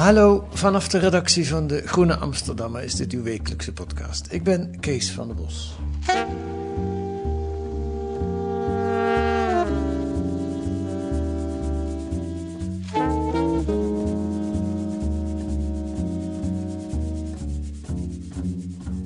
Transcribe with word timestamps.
Hallo, 0.00 0.46
vanaf 0.50 0.88
de 0.88 0.98
redactie 0.98 1.48
van 1.48 1.66
de 1.66 1.82
Groene 1.86 2.16
Amsterdammer 2.16 2.82
is 2.82 2.94
dit 2.94 3.12
uw 3.12 3.22
wekelijkse 3.22 3.72
podcast. 3.72 4.32
Ik 4.32 4.42
ben 4.42 4.80
Kees 4.80 5.10
van 5.10 5.26
der 5.26 5.36
Bos. 5.36 5.76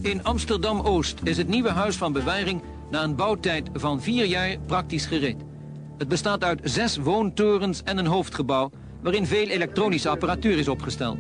In 0.01 0.25
Amsterdam-Oost 0.25 1.21
is 1.23 1.37
het 1.37 1.49
nieuwe 1.49 1.71
huis 1.71 1.97
van 1.97 2.13
bewaring 2.13 2.63
na 2.91 3.03
een 3.03 3.17
bouwtijd 3.17 3.71
van 3.73 4.03
vier 4.03 4.25
jaar 4.25 4.57
praktisch 4.67 5.07
gereed. 5.07 5.43
Het 5.99 6.09
bestaat 6.09 6.45
uit 6.45 6.61
zes 6.63 6.97
woontorens 6.97 7.83
en 7.83 7.99
een 7.99 8.07
hoofdgebouw 8.07 8.71
waarin 9.05 9.27
veel 9.27 9.49
elektronische 9.49 10.09
apparatuur 10.09 10.59
is 10.59 10.69
opgesteld. 10.69 11.19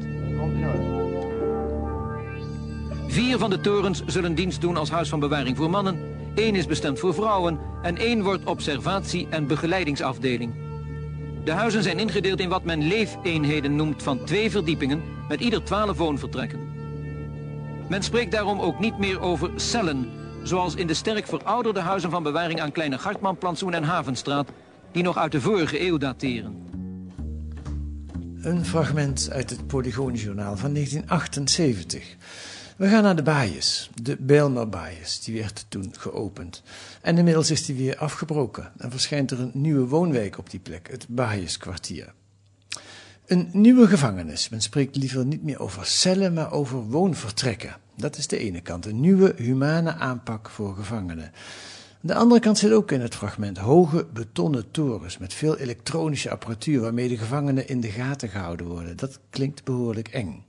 Vier 3.06 3.38
van 3.38 3.50
de 3.50 3.60
torens 3.60 4.02
zullen 4.06 4.34
dienst 4.34 4.60
doen 4.60 4.76
als 4.76 4.90
huis 4.90 5.08
van 5.08 5.20
bewaring 5.20 5.56
voor 5.56 5.70
mannen, 5.70 5.98
één 6.34 6.54
is 6.54 6.66
bestemd 6.66 6.98
voor 6.98 7.14
vrouwen 7.14 7.58
en 7.82 7.96
één 7.96 8.22
wordt 8.22 8.44
observatie- 8.44 9.26
en 9.30 9.46
begeleidingsafdeling. 9.46 10.54
De 11.44 11.52
huizen 11.52 11.82
zijn 11.82 11.98
ingedeeld 11.98 12.40
in 12.40 12.48
wat 12.48 12.64
men 12.64 12.86
leefeenheden 12.86 13.76
noemt 13.76 14.02
van 14.02 14.24
twee 14.24 14.50
verdiepingen 14.50 15.02
met 15.28 15.40
ieder 15.40 15.64
twaalf 15.64 15.96
woonvertrekken. 15.96 16.72
Men 17.88 18.02
spreekt 18.02 18.32
daarom 18.32 18.60
ook 18.60 18.78
niet 18.78 18.98
meer 18.98 19.20
over 19.20 19.50
cellen, 19.56 20.10
zoals 20.42 20.74
in 20.74 20.86
de 20.86 20.94
sterk 20.94 21.26
verouderde 21.26 21.80
huizen 21.80 22.10
van 22.10 22.22
bewaring 22.22 22.60
aan 22.60 22.72
Kleine 22.72 22.98
Gartmanplantsoen 22.98 23.74
en 23.74 23.84
Havenstraat, 23.84 24.48
die 24.92 25.02
nog 25.02 25.16
uit 25.16 25.32
de 25.32 25.40
vorige 25.40 25.86
eeuw 25.86 25.98
dateren. 25.98 26.63
Een 28.44 28.64
fragment 28.64 29.30
uit 29.30 29.50
het 29.50 29.66
Polygoonjournaal 29.66 30.56
van 30.56 30.72
1978. 30.72 32.16
We 32.76 32.88
gaan 32.88 33.02
naar 33.02 33.16
de 33.16 33.22
Baaiers, 33.22 33.90
de 34.02 34.16
Bijlmer 34.20 34.68
Baaiers. 34.68 35.20
Die 35.20 35.40
werd 35.40 35.66
toen 35.68 35.94
geopend. 35.98 36.62
En 37.02 37.18
inmiddels 37.18 37.50
is 37.50 37.64
die 37.64 37.74
weer 37.76 37.96
afgebroken 37.96 38.72
en 38.76 38.90
verschijnt 38.90 39.30
er 39.30 39.40
een 39.40 39.50
nieuwe 39.52 39.86
woonwijk 39.86 40.38
op 40.38 40.50
die 40.50 40.60
plek, 40.60 40.88
het 40.90 41.06
Baaijerskwartier. 41.08 42.12
Een 43.26 43.48
nieuwe 43.52 43.86
gevangenis. 43.86 44.48
Men 44.48 44.60
spreekt 44.60 44.96
liever 44.96 45.26
niet 45.26 45.42
meer 45.42 45.60
over 45.60 45.86
cellen, 45.86 46.32
maar 46.32 46.52
over 46.52 46.78
woonvertrekken. 46.78 47.76
Dat 47.96 48.16
is 48.16 48.26
de 48.26 48.38
ene 48.38 48.60
kant. 48.60 48.86
Een 48.86 49.00
nieuwe, 49.00 49.34
humane 49.36 49.94
aanpak 49.94 50.50
voor 50.50 50.74
gevangenen. 50.74 51.32
De 52.06 52.14
andere 52.14 52.40
kant 52.40 52.58
zit 52.58 52.72
ook 52.72 52.92
in 52.92 53.00
het 53.00 53.14
fragment 53.14 53.58
hoge 53.58 54.06
betonnen 54.12 54.70
torens 54.70 55.18
met 55.18 55.34
veel 55.34 55.58
elektronische 55.58 56.30
apparatuur 56.30 56.80
waarmee 56.80 57.08
de 57.08 57.16
gevangenen 57.16 57.68
in 57.68 57.80
de 57.80 57.90
gaten 57.90 58.28
gehouden 58.28 58.66
worden. 58.66 58.96
Dat 58.96 59.18
klinkt 59.30 59.64
behoorlijk 59.64 60.08
eng. 60.08 60.44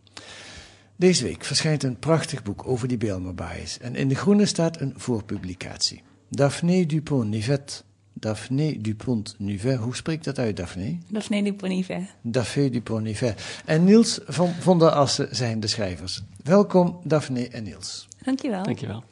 Deze 0.96 1.24
week 1.24 1.44
verschijnt 1.44 1.84
een 1.84 2.00
prachtig 2.00 2.44
boek 2.44 2.68
over 2.68 2.88
die 2.88 2.98
Bijlmerbaaiers 2.98 3.80
en 3.80 3.96
in 3.96 4.08
de 4.08 4.16
groene 4.16 4.46
staat 4.46 4.82
een 4.82 4.94
voorpublicatie. 4.98 6.02
Daphné 6.30 6.86
Dupont-Nivet. 6.86 7.84
Daphné 8.14 8.76
Dupont-Nivet. 8.78 9.78
Hoe 9.78 9.96
spreekt 9.96 10.26
dat 10.26 10.40
uit, 10.40 10.58
Daphné? 10.58 10.98
Daphné 11.10 11.42
Dupont-Nivet. 11.42 12.02
Daphné 12.22 12.70
Dupont-Nivet. 12.70 13.62
En 13.66 13.84
Niels 13.84 14.20
van, 14.26 14.54
van 14.60 14.80
der 14.80 14.90
Assen 14.90 15.36
zijn 15.36 15.60
de 15.60 15.68
schrijvers. 15.68 16.24
Welkom, 16.44 17.00
Daphné 17.04 17.42
en 17.42 17.64
Niels. 17.64 18.08
Dankjewel. 18.24 18.64
Dankjewel. 18.64 19.04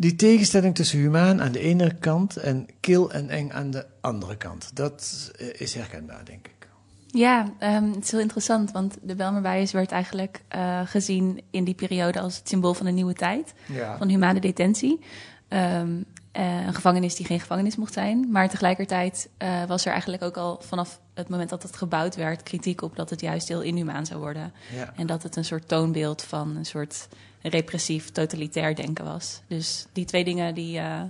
Die 0.00 0.16
tegenstelling 0.16 0.74
tussen 0.74 0.98
humaan 0.98 1.42
aan 1.42 1.52
de 1.52 1.58
ene 1.58 1.94
kant 1.94 2.36
en 2.36 2.66
kil 2.80 3.12
en 3.12 3.28
eng 3.28 3.50
aan 3.50 3.70
de 3.70 3.86
andere 4.00 4.36
kant, 4.36 4.70
dat 4.76 5.30
eh, 5.38 5.60
is 5.60 5.74
herkenbaar, 5.74 6.24
denk 6.24 6.46
ik. 6.46 6.68
Ja, 7.06 7.52
ehm, 7.58 7.92
het 7.92 8.04
is 8.04 8.10
heel 8.10 8.20
interessant, 8.20 8.70
want 8.72 8.96
de 9.02 9.14
Belmerwijs 9.14 9.72
werd 9.72 9.90
eigenlijk 9.90 10.42
eh, 10.48 10.80
gezien 10.84 11.40
in 11.50 11.64
die 11.64 11.74
periode 11.74 12.20
als 12.20 12.36
het 12.36 12.48
symbool 12.48 12.74
van 12.74 12.86
een 12.86 12.94
nieuwe 12.94 13.14
tijd, 13.14 13.52
Ja. 13.66 13.98
van 13.98 14.08
humane 14.08 14.40
detentie. 14.40 15.00
Ehm, 15.48 16.02
eh, 16.32 16.66
een 16.66 16.74
gevangenis 16.74 17.14
die 17.14 17.26
geen 17.26 17.40
gevangenis 17.40 17.76
mocht 17.76 17.92
zijn. 17.92 18.30
Maar 18.30 18.48
tegelijkertijd 18.48 19.28
was 19.66 19.84
er 19.84 19.92
eigenlijk 19.92 20.22
ook 20.22 20.36
al 20.36 20.60
vanaf 20.62 21.00
het 21.14 21.28
moment 21.28 21.50
dat 21.50 21.62
het 21.62 21.76
gebouwd 21.76 22.16
werd 22.16 22.42
kritiek 22.42 22.82
op 22.82 22.96
dat 22.96 23.10
het 23.10 23.20
juist 23.20 23.48
heel 23.48 23.60
inhumaan 23.62 24.06
zou 24.06 24.20
worden. 24.20 24.52
Ja. 24.74 24.92
En 24.96 25.06
dat 25.06 25.22
het 25.22 25.36
een 25.36 25.44
soort 25.44 25.68
toonbeeld 25.68 26.22
van 26.22 26.56
een 26.56 26.66
soort 26.66 27.08
repressief, 27.42 28.10
totalitair 28.10 28.74
denken 28.74 29.04
was. 29.04 29.40
Dus 29.46 29.86
die 29.92 30.04
twee 30.04 30.24
dingen 30.24 30.54
die, 30.54 30.78
eh, 30.78 31.02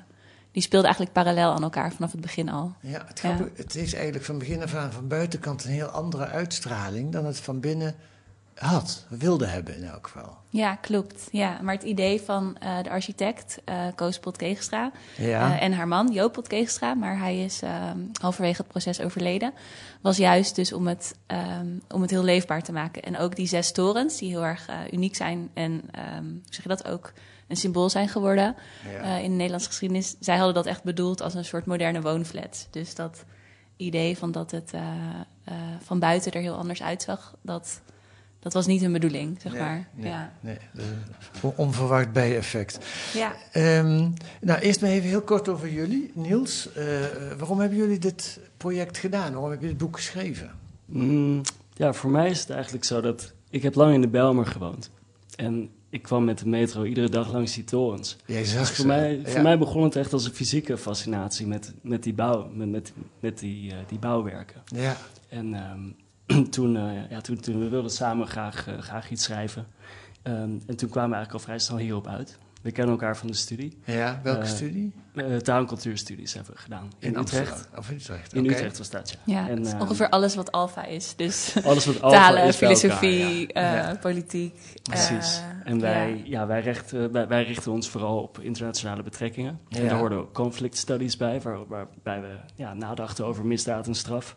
die 0.52 0.62
speelden 0.62 0.88
eigenlijk 0.88 1.12
parallel 1.12 1.52
aan 1.52 1.62
elkaar 1.62 1.92
vanaf 1.92 2.12
het 2.12 2.20
begin 2.20 2.48
al. 2.48 2.72
Ja, 2.80 3.04
het, 3.06 3.20
Ja. 3.20 3.36
het 3.54 3.74
is 3.74 3.94
eigenlijk 3.94 4.24
van 4.24 4.38
begin 4.38 4.62
af 4.62 4.74
aan 4.74 4.92
van 4.92 5.08
buitenkant 5.08 5.64
een 5.64 5.70
heel 5.70 5.86
andere 5.86 6.26
uitstraling 6.26 7.12
dan 7.12 7.24
het 7.24 7.40
van 7.40 7.60
binnen 7.60 7.94
had, 8.60 9.06
wilde 9.08 9.46
hebben 9.46 9.76
in 9.76 9.84
elk 9.84 10.06
geval. 10.06 10.36
Ja, 10.48 10.74
klopt. 10.74 11.28
Ja, 11.32 11.58
maar 11.62 11.74
het 11.74 11.82
idee 11.82 12.20
van 12.20 12.56
eh, 12.58 12.82
de 12.82 12.90
architect, 12.90 13.58
eh 13.64 13.86
Koos 13.94 14.18
Potkeegstra, 14.18 14.90
Ja. 15.16 15.54
eh, 15.54 15.62
en 15.62 15.72
haar 15.72 15.88
man, 15.88 16.12
Joop 16.12 16.32
Potkeegstra, 16.32 16.94
maar 16.94 17.18
hij 17.18 17.44
is 17.44 17.62
eh, 17.62 17.90
halverwege 18.20 18.56
het 18.62 18.70
proces 18.70 19.00
overleden, 19.00 19.52
was 20.00 20.16
juist 20.16 20.54
dus 20.54 20.72
om 20.72 20.86
het, 20.86 21.14
ehm, 21.26 21.66
om 21.90 22.00
het 22.02 22.10
heel 22.10 22.22
leefbaar 22.24 22.62
te 22.62 22.72
maken. 22.72 23.02
En 23.02 23.18
ook 23.18 23.36
die 23.36 23.46
zes 23.46 23.72
torens, 23.72 24.18
die 24.18 24.28
heel 24.30 24.44
erg 24.44 24.66
uniek 24.90 25.16
zijn 25.16 25.50
en, 25.54 25.82
ehm, 25.90 26.24
hoe 26.24 26.40
zeg 26.50 26.62
je 26.62 26.68
dat, 26.68 26.88
ook 26.88 27.12
een 27.48 27.56
symbool 27.56 27.88
zijn 27.90 28.08
geworden 28.08 28.54
Ja. 29.02 29.16
in 29.16 29.30
de 29.30 29.36
Nederlandse 29.36 29.68
geschiedenis. 29.68 30.16
Zij 30.20 30.36
hadden 30.36 30.54
dat 30.54 30.66
echt 30.66 30.82
bedoeld 30.82 31.20
als 31.22 31.34
een 31.34 31.44
soort 31.44 31.66
moderne 31.66 32.00
woonflat. 32.00 32.66
Dus 32.70 32.94
dat 32.94 33.24
idee 33.76 34.18
van 34.18 34.32
dat 34.32 34.50
het 34.50 34.72
van 35.82 35.98
buiten 35.98 36.32
er 36.32 36.40
heel 36.40 36.56
anders 36.56 36.82
uitzag, 36.82 37.34
dat, 37.42 37.80
dat 38.40 38.52
was 38.52 38.66
niet 38.66 38.80
hun 38.80 38.92
bedoeling, 38.92 39.38
zeg 39.42 39.52
Nee, 39.52 39.60
maar. 39.60 39.88
nee, 39.94 40.10
ja. 40.10 40.32
nee, 40.40 40.56
onverwacht 41.56 42.12
bijeffect. 42.12 42.78
Ja. 43.14 43.32
Ehm, 43.52 44.08
nou, 44.40 44.60
eerst 44.60 44.80
maar 44.80 44.90
even 44.90 45.08
heel 45.08 45.22
kort 45.22 45.48
over 45.48 45.68
jullie. 45.70 46.10
Niels, 46.14 46.72
eh, 46.72 46.84
waarom 47.38 47.60
hebben 47.60 47.78
jullie 47.78 47.98
dit 47.98 48.40
project 48.56 48.98
gedaan? 48.98 49.32
Waarom 49.32 49.50
heb 49.50 49.60
je 49.60 49.66
dit 49.66 49.78
boek 49.78 49.96
geschreven? 49.96 50.50
Mm, 50.86 51.40
ja, 51.74 51.92
voor 51.92 52.10
mij 52.10 52.30
is 52.30 52.40
het 52.40 52.50
eigenlijk 52.50 52.84
zo 52.84 53.00
dat... 53.00 53.32
Ik 53.50 53.62
heb 53.62 53.74
lang 53.74 53.94
in 53.94 54.00
de 54.00 54.08
Bijlmer 54.08 54.46
gewoond. 54.46 54.90
En 55.36 55.70
ik 55.90 56.02
kwam 56.02 56.24
met 56.24 56.38
de 56.38 56.48
metro 56.48 56.84
iedere 56.84 57.08
dag 57.08 57.32
langs 57.32 57.54
die 57.54 57.64
torens. 57.64 58.16
Jij 58.26 58.44
zag 58.44 58.58
Dus 58.58 58.68
ze, 58.68 58.74
voor 58.74 58.86
mij, 58.86 59.16
ja. 59.24 59.28
voor 59.30 59.42
mij 59.42 59.58
begon 59.58 59.82
het 59.82 59.96
echt 59.96 60.12
als 60.12 60.24
een 60.24 60.32
fysieke 60.34 60.78
fascinatie 60.78 61.46
met, 61.46 61.72
met 61.82 62.02
die 62.02 62.14
bouw, 62.14 62.48
met, 62.54 62.68
met, 62.70 62.92
met 63.20 63.38
die, 63.38 63.70
eh, 63.70 63.76
die 63.88 63.98
bouwwerken. 63.98 64.62
Ja, 64.64 64.96
En 65.28 65.54
ehm, 65.54 65.80
toen, 66.50 66.76
eh, 66.76 67.10
ja, 67.10 67.20
toen, 67.20 67.40
toen 67.40 67.58
we 67.58 67.68
wilden 67.68 67.90
samen 67.90 68.26
graag, 68.26 68.66
eh, 68.68 68.78
graag 68.78 69.10
iets 69.10 69.24
schrijven. 69.24 69.66
Ehm, 70.22 70.36
en 70.66 70.76
toen 70.76 70.88
kwamen 70.88 71.10
we 71.10 71.16
eigenlijk 71.16 71.32
al 71.32 71.38
vrij 71.38 71.58
snel 71.58 71.78
hierop 71.78 72.06
uit. 72.06 72.38
We 72.62 72.70
kennen 72.72 72.92
elkaar 72.94 73.16
van 73.16 73.26
de 73.26 73.34
studie. 73.34 73.78
Ja, 73.84 74.20
welke 74.22 74.40
Eh, 74.40 74.46
studie? 74.46 74.92
eh, 75.14 75.36
taal- 75.36 75.60
en 75.60 75.66
cultuurstudies 75.66 76.34
hebben 76.34 76.52
we 76.54 76.58
gedaan. 76.60 76.90
In, 76.98 77.12
In 77.14 77.18
Utrecht. 77.20 77.50
Amsterdam, 77.50 77.78
of 77.78 77.90
in 77.90 77.96
Utrecht, 77.96 78.34
In. 78.34 78.44
Utrecht 78.46 78.78
was 78.78 78.90
dat, 78.90 79.10
ja. 79.10 79.18
Ja, 79.40 79.48
En, 79.48 79.56
het 79.56 79.66
is 79.66 79.72
ongeveer 79.72 80.08
alles 80.08 80.34
wat 80.34 80.52
alfa 80.52 80.84
is. 80.84 81.16
Dus 81.16 81.54
Alles 81.64 81.86
wat 81.86 82.02
alpha 82.02 82.18
talen, 82.18 82.44
is 82.44 82.60
elkaar, 82.60 82.76
filosofie, 82.78 83.40
ja. 83.40 83.46
eh, 83.48 83.62
Ja. 83.92 83.96
politiek. 84.00 84.54
Precies. 84.82 85.40
en 85.64 85.80
wij, 85.80 86.16
ja. 86.16 86.22
ja. 86.24 86.46
wij, 86.46 86.60
richten, 86.60 87.12
wij, 87.12 87.28
wij 87.28 87.44
richten 87.44 87.72
ons 87.72 87.88
vooral 87.88 88.22
op 88.22 88.38
internationale 88.40 89.02
betrekkingen. 89.02 89.60
En 89.68 89.86
daar 89.88 89.98
hoorden 89.98 90.18
ook 90.18 90.32
conflict 90.32 90.76
studies 90.76 91.16
bij, 91.16 91.40
waar, 91.40 91.66
waarbij 91.66 92.20
we 92.20 92.36
ja, 92.54 92.74
nadachten 92.74 93.24
over 93.26 93.46
misdaad 93.46 93.86
en 93.86 93.94
straf. 93.94 94.36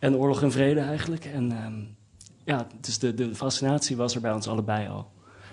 En 0.00 0.16
oorlog 0.16 0.42
en 0.42 0.52
vrede 0.52 0.80
eigenlijk. 0.80 1.24
En 1.24 1.52
ehm, 1.52 1.80
ja, 2.44 2.66
dus 2.80 2.98
de, 2.98 3.14
de 3.14 3.34
fascinatie 3.34 3.96
was 3.96 4.14
er 4.14 4.20
bij 4.20 4.32
ons 4.32 4.48
allebei 4.48 4.88
al. 4.88 5.10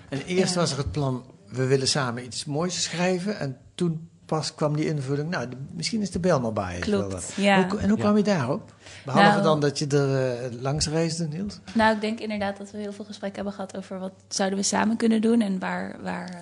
En 0.08 0.22
eerst 0.26 0.54
was 0.54 0.72
er 0.72 0.78
het 0.78 0.92
plan, 0.92 1.24
we 1.48 1.66
willen 1.66 1.88
samen 1.88 2.24
iets 2.24 2.44
moois 2.44 2.82
schrijven. 2.82 3.38
En 3.38 3.56
toen 3.74 4.08
pas 4.26 4.54
kwam 4.54 4.76
die 4.76 4.86
invulling, 4.86 5.30
nou, 5.30 5.48
de- 5.48 5.56
misschien 5.72 6.00
is 6.00 6.10
de 6.10 6.18
Belma 6.20 6.50
Bias 6.50 6.86
wel 6.86 7.06
Klopt, 7.08 7.32
ja. 7.36 7.68
Hoe, 7.68 7.78
en 7.78 7.88
hoe 7.88 7.96
Ja. 7.98 8.02
kwam 8.04 8.16
je 8.16 8.22
daarop? 8.22 8.74
Behalve 9.04 9.28
Nou- 9.30 9.42
dan 9.42 9.60
dat 9.60 9.78
je 9.78 9.86
er 9.86 10.34
eh, 10.44 10.60
langs 10.60 10.88
reisde, 10.88 11.28
Niels? 11.28 11.60
Nou, 11.74 11.94
ik 11.94 12.00
denk 12.00 12.18
inderdaad 12.20 12.56
dat 12.56 12.70
we 12.70 12.78
heel 12.78 12.92
veel 12.92 13.04
gesprekken 13.04 13.36
hebben 13.44 13.54
gehad 13.54 13.76
over 13.76 13.98
wat 13.98 14.12
zouden 14.28 14.58
we 14.58 14.64
samen 14.64 14.96
kunnen 14.96 15.20
doen 15.20 15.40
en 15.40 15.58
waar, 15.58 15.96
waar 16.02 16.28
eh, 16.28 16.40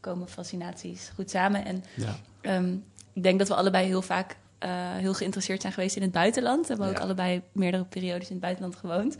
komen 0.00 0.28
fascinaties 0.28 1.10
goed 1.14 1.30
samen. 1.30 1.64
En 1.64 1.84
Ja. 1.94 2.16
ehm, 2.40 2.72
ik 3.12 3.22
denk 3.22 3.38
dat 3.38 3.48
we 3.48 3.54
allebei 3.54 3.86
heel 3.86 4.02
vaak 4.02 4.36
heel 4.72 5.14
geïnteresseerd 5.14 5.60
zijn 5.60 5.72
geweest 5.72 5.96
in 5.96 6.02
het 6.02 6.12
buitenland. 6.12 6.66
We 6.66 6.74
hebben 6.74 6.88
ook 6.88 6.98
allebei 6.98 7.42
meerdere 7.52 7.84
periodes 7.84 8.26
in 8.26 8.32
het 8.32 8.42
buitenland 8.42 8.76
gewoond. 8.76 9.16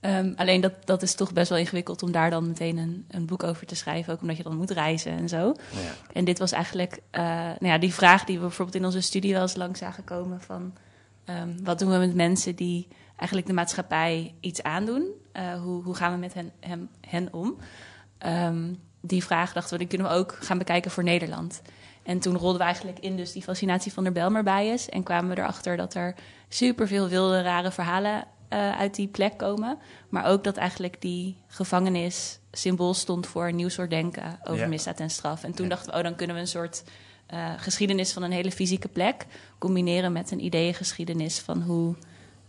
Ehm, 0.00 0.32
alleen 0.36 0.60
dat, 0.60 0.72
dat 0.84 1.02
is 1.02 1.14
toch 1.14 1.32
best 1.32 1.48
wel 1.48 1.58
ingewikkeld 1.58 2.02
om 2.02 2.12
daar 2.12 2.30
dan 2.30 2.46
meteen 2.46 2.76
een, 2.76 3.04
een 3.08 3.26
boek 3.26 3.42
over 3.42 3.66
te 3.66 3.74
schrijven. 3.74 4.12
Ook 4.12 4.20
omdat 4.20 4.36
je 4.36 4.42
dan 4.42 4.56
moet 4.56 4.70
reizen 4.70 5.12
en 5.12 5.28
zo. 5.28 5.54
Ja. 5.70 5.78
En 6.12 6.24
dit 6.24 6.38
was 6.38 6.52
eigenlijk 6.52 7.00
uh, 7.12 7.22
nou 7.34 7.66
ja, 7.66 7.78
die 7.78 7.94
vraag 7.94 8.24
die 8.24 8.36
we 8.36 8.42
bijvoorbeeld 8.42 8.76
in 8.76 8.84
onze 8.84 9.00
studie 9.00 9.32
wel 9.32 9.42
eens 9.42 9.56
lang 9.56 9.76
zagen 9.76 10.04
komen 10.04 10.40
van... 10.40 10.74
Um, 11.30 11.64
wat 11.64 11.78
doen 11.78 11.90
we 11.90 11.98
met 11.98 12.14
mensen 12.14 12.54
die 12.54 12.88
eigenlijk 13.16 13.46
de 13.48 13.54
maatschappij 13.54 14.34
iets 14.40 14.62
aandoen? 14.62 15.06
Uh, 15.36 15.62
hoe, 15.62 15.82
hoe, 15.82 15.94
gaan 15.94 16.12
we 16.12 16.18
met 16.18 16.34
hen, 16.34 16.52
hem, 16.60 16.88
hen 17.00 17.32
om? 17.32 17.56
Um, 18.26 18.80
die 19.00 19.24
vraag 19.24 19.52
dachten 19.52 19.72
we, 19.72 19.78
die 19.78 19.88
kunnen 19.88 20.06
we 20.06 20.12
ook 20.12 20.36
gaan 20.40 20.58
bekijken 20.58 20.90
voor 20.90 21.04
Nederland. 21.04 21.62
En 22.04 22.18
toen 22.18 22.36
rolden 22.36 22.58
we 22.58 22.64
eigenlijk 22.64 22.98
in 22.98 23.16
dus 23.16 23.32
die 23.32 23.42
fascinatie 23.42 23.92
van 23.92 24.04
de 24.04 24.12
Belmer 24.12 24.42
bias. 24.42 24.88
En 24.88 25.02
kwamen 25.02 25.34
we 25.34 25.40
erachter 25.40 25.76
dat 25.76 25.94
er 25.94 26.14
superveel 26.48 27.08
wilde, 27.08 27.42
rare 27.42 27.70
verhalen 27.70 28.24
uh, 28.54 28.78
uit 28.78 28.94
die 28.94 29.08
plek 29.08 29.38
komen. 29.38 29.78
Maar 30.08 30.24
ook 30.24 30.44
dat 30.44 30.56
eigenlijk 30.56 31.00
die 31.00 31.36
gevangenis 31.46 32.38
symbool 32.52 32.94
stond 32.94 33.26
voor 33.26 33.48
een 33.48 33.56
nieuw 33.56 33.68
soort 33.68 33.90
denken 33.90 34.38
over 34.44 34.62
ja. 34.62 34.68
misdaad 34.68 35.00
en 35.00 35.10
straf. 35.10 35.44
En 35.44 35.54
toen 35.54 35.64
ja. 35.64 35.70
dachten 35.70 35.90
we, 35.90 35.96
oh, 35.96 36.02
dan 36.02 36.14
kunnen 36.14 36.36
we 36.36 36.42
een 36.42 36.48
soort 36.48 36.84
uh, 37.32 37.52
geschiedenis 37.56 38.12
van 38.12 38.22
een 38.22 38.32
hele 38.32 38.52
fysieke 38.52 38.88
plek 38.88 39.26
combineren 39.58 40.12
met 40.12 40.30
een 40.30 40.44
ideeëngeschiedenis 40.44 41.38
van 41.38 41.62
hoe 41.62 41.94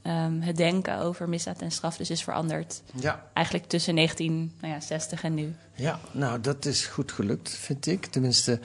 um, 0.07 0.41
het 0.41 0.57
denken 0.57 0.99
over 0.99 1.29
misdaad 1.29 1.61
en 1.61 1.71
straf 1.71 1.97
dus 1.97 2.09
is 2.09 2.23
veranderd. 2.23 2.81
Ja. 2.99 3.29
Eigenlijk 3.33 3.67
tussen 3.67 3.95
1960 3.95 5.21
nou 5.21 5.35
ja, 5.35 5.41
en 5.41 5.47
nu. 5.47 5.55
Ja, 5.75 5.99
nou, 6.11 6.41
dat 6.41 6.65
is 6.65 6.85
goed 6.85 7.11
gelukt, 7.11 7.49
vind 7.49 7.85
ik. 7.85 8.05
Tenminste, 8.05 8.59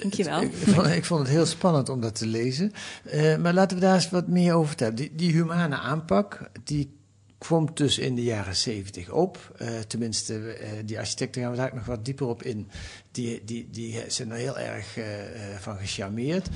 Dankjewel. 0.00 0.42
Ik, 0.42 0.52
ik, 0.52 0.74
vond, 0.74 0.86
ik 0.86 1.04
vond 1.04 1.20
het 1.20 1.28
heel 1.28 1.46
spannend 1.46 1.88
om 1.88 2.00
dat 2.00 2.14
te 2.14 2.26
lezen. 2.26 2.72
Uh, 3.14 3.36
maar 3.36 3.54
laten 3.54 3.76
we 3.76 3.82
daar 3.82 3.94
eens 3.94 4.10
wat 4.10 4.28
meer 4.28 4.54
over 4.54 4.68
vertellen. 4.68 4.94
Die, 4.94 5.14
die 5.14 5.32
humane 5.32 5.76
aanpak, 5.76 6.50
die 6.64 6.96
kwam 7.38 7.70
dus 7.74 7.98
in 7.98 8.14
de 8.14 8.22
jaren 8.22 8.56
zeventig 8.56 9.10
op. 9.10 9.58
Uh, 9.62 9.68
tenminste, 9.78 10.34
uh, 10.34 10.68
die 10.84 10.98
architecten 10.98 11.42
gaan 11.42 11.50
we 11.50 11.56
daar 11.56 11.74
nog 11.74 11.84
wat 11.84 12.04
dieper 12.04 12.26
op 12.26 12.42
in. 12.42 12.70
Die, 13.10 13.44
die, 13.44 13.68
die 13.70 14.04
zijn 14.06 14.30
er 14.30 14.36
heel 14.36 14.58
erg 14.58 14.96
uh, 14.96 15.04
van 15.58 15.76
gecharmeerd. 15.78 16.48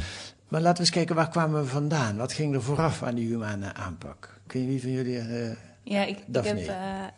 Maar 0.52 0.60
laten 0.60 0.76
we 0.76 0.82
eens 0.82 0.96
kijken, 0.96 1.14
waar 1.14 1.28
kwamen 1.28 1.62
we 1.62 1.68
vandaan? 1.68 2.16
Wat 2.16 2.32
ging 2.32 2.54
er 2.54 2.62
vooraf 2.62 3.02
aan 3.02 3.14
die 3.14 3.28
humane 3.28 3.74
aanpak? 3.74 4.40
Kun 4.46 4.60
je 4.60 4.66
wie 4.66 4.80
van 4.80 4.90
jullie... 4.90 5.22
ja, 5.82 6.04
ik, 6.04 6.18
ik, 6.18 6.44
heb, 6.44 6.74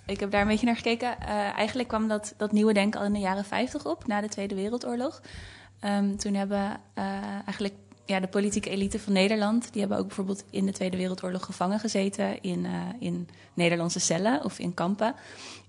ik 0.07 0.21
heb 0.21 0.31
daar 0.31 0.41
een 0.41 0.49
beetje 0.49 0.67
naar 0.67 0.77
gekeken. 0.77 1.21
eigenlijk 1.57 1.89
kwam 1.89 2.09
dat, 2.09 2.35
dat 2.37 2.53
nieuwe 2.53 2.73
denken 2.73 3.01
al 3.01 3.07
in 3.07 3.13
de 3.13 3.19
jaren 3.19 3.45
50 3.45 3.87
op, 3.87 4.07
na 4.07 4.21
de 4.21 4.29
Tweede 4.29 4.55
Wereldoorlog. 4.55 5.23
Um, 5.85 6.17
toen 6.17 6.35
hebben 6.35 6.81
eigenlijk 7.45 7.75
ja, 8.05 8.21
de 8.21 8.29
politieke 8.29 8.71
elite 8.71 8.99
van 8.99 9.13
Nederland, 9.13 9.73
die 9.73 9.81
hebben 9.81 9.99
ook 9.99 10.07
bijvoorbeeld 10.07 10.45
in 10.51 10.67
de 10.67 10.73
Tweede 10.73 10.97
Wereldoorlog 10.97 11.45
gevangen 11.45 11.81
gezeten 11.81 12.43
in, 12.43 12.67
in 13.01 13.29
Nederlandse 13.55 14.01
cellen 14.01 14.45
of 14.45 14.59
in 14.59 14.75
kampen. 14.75 15.15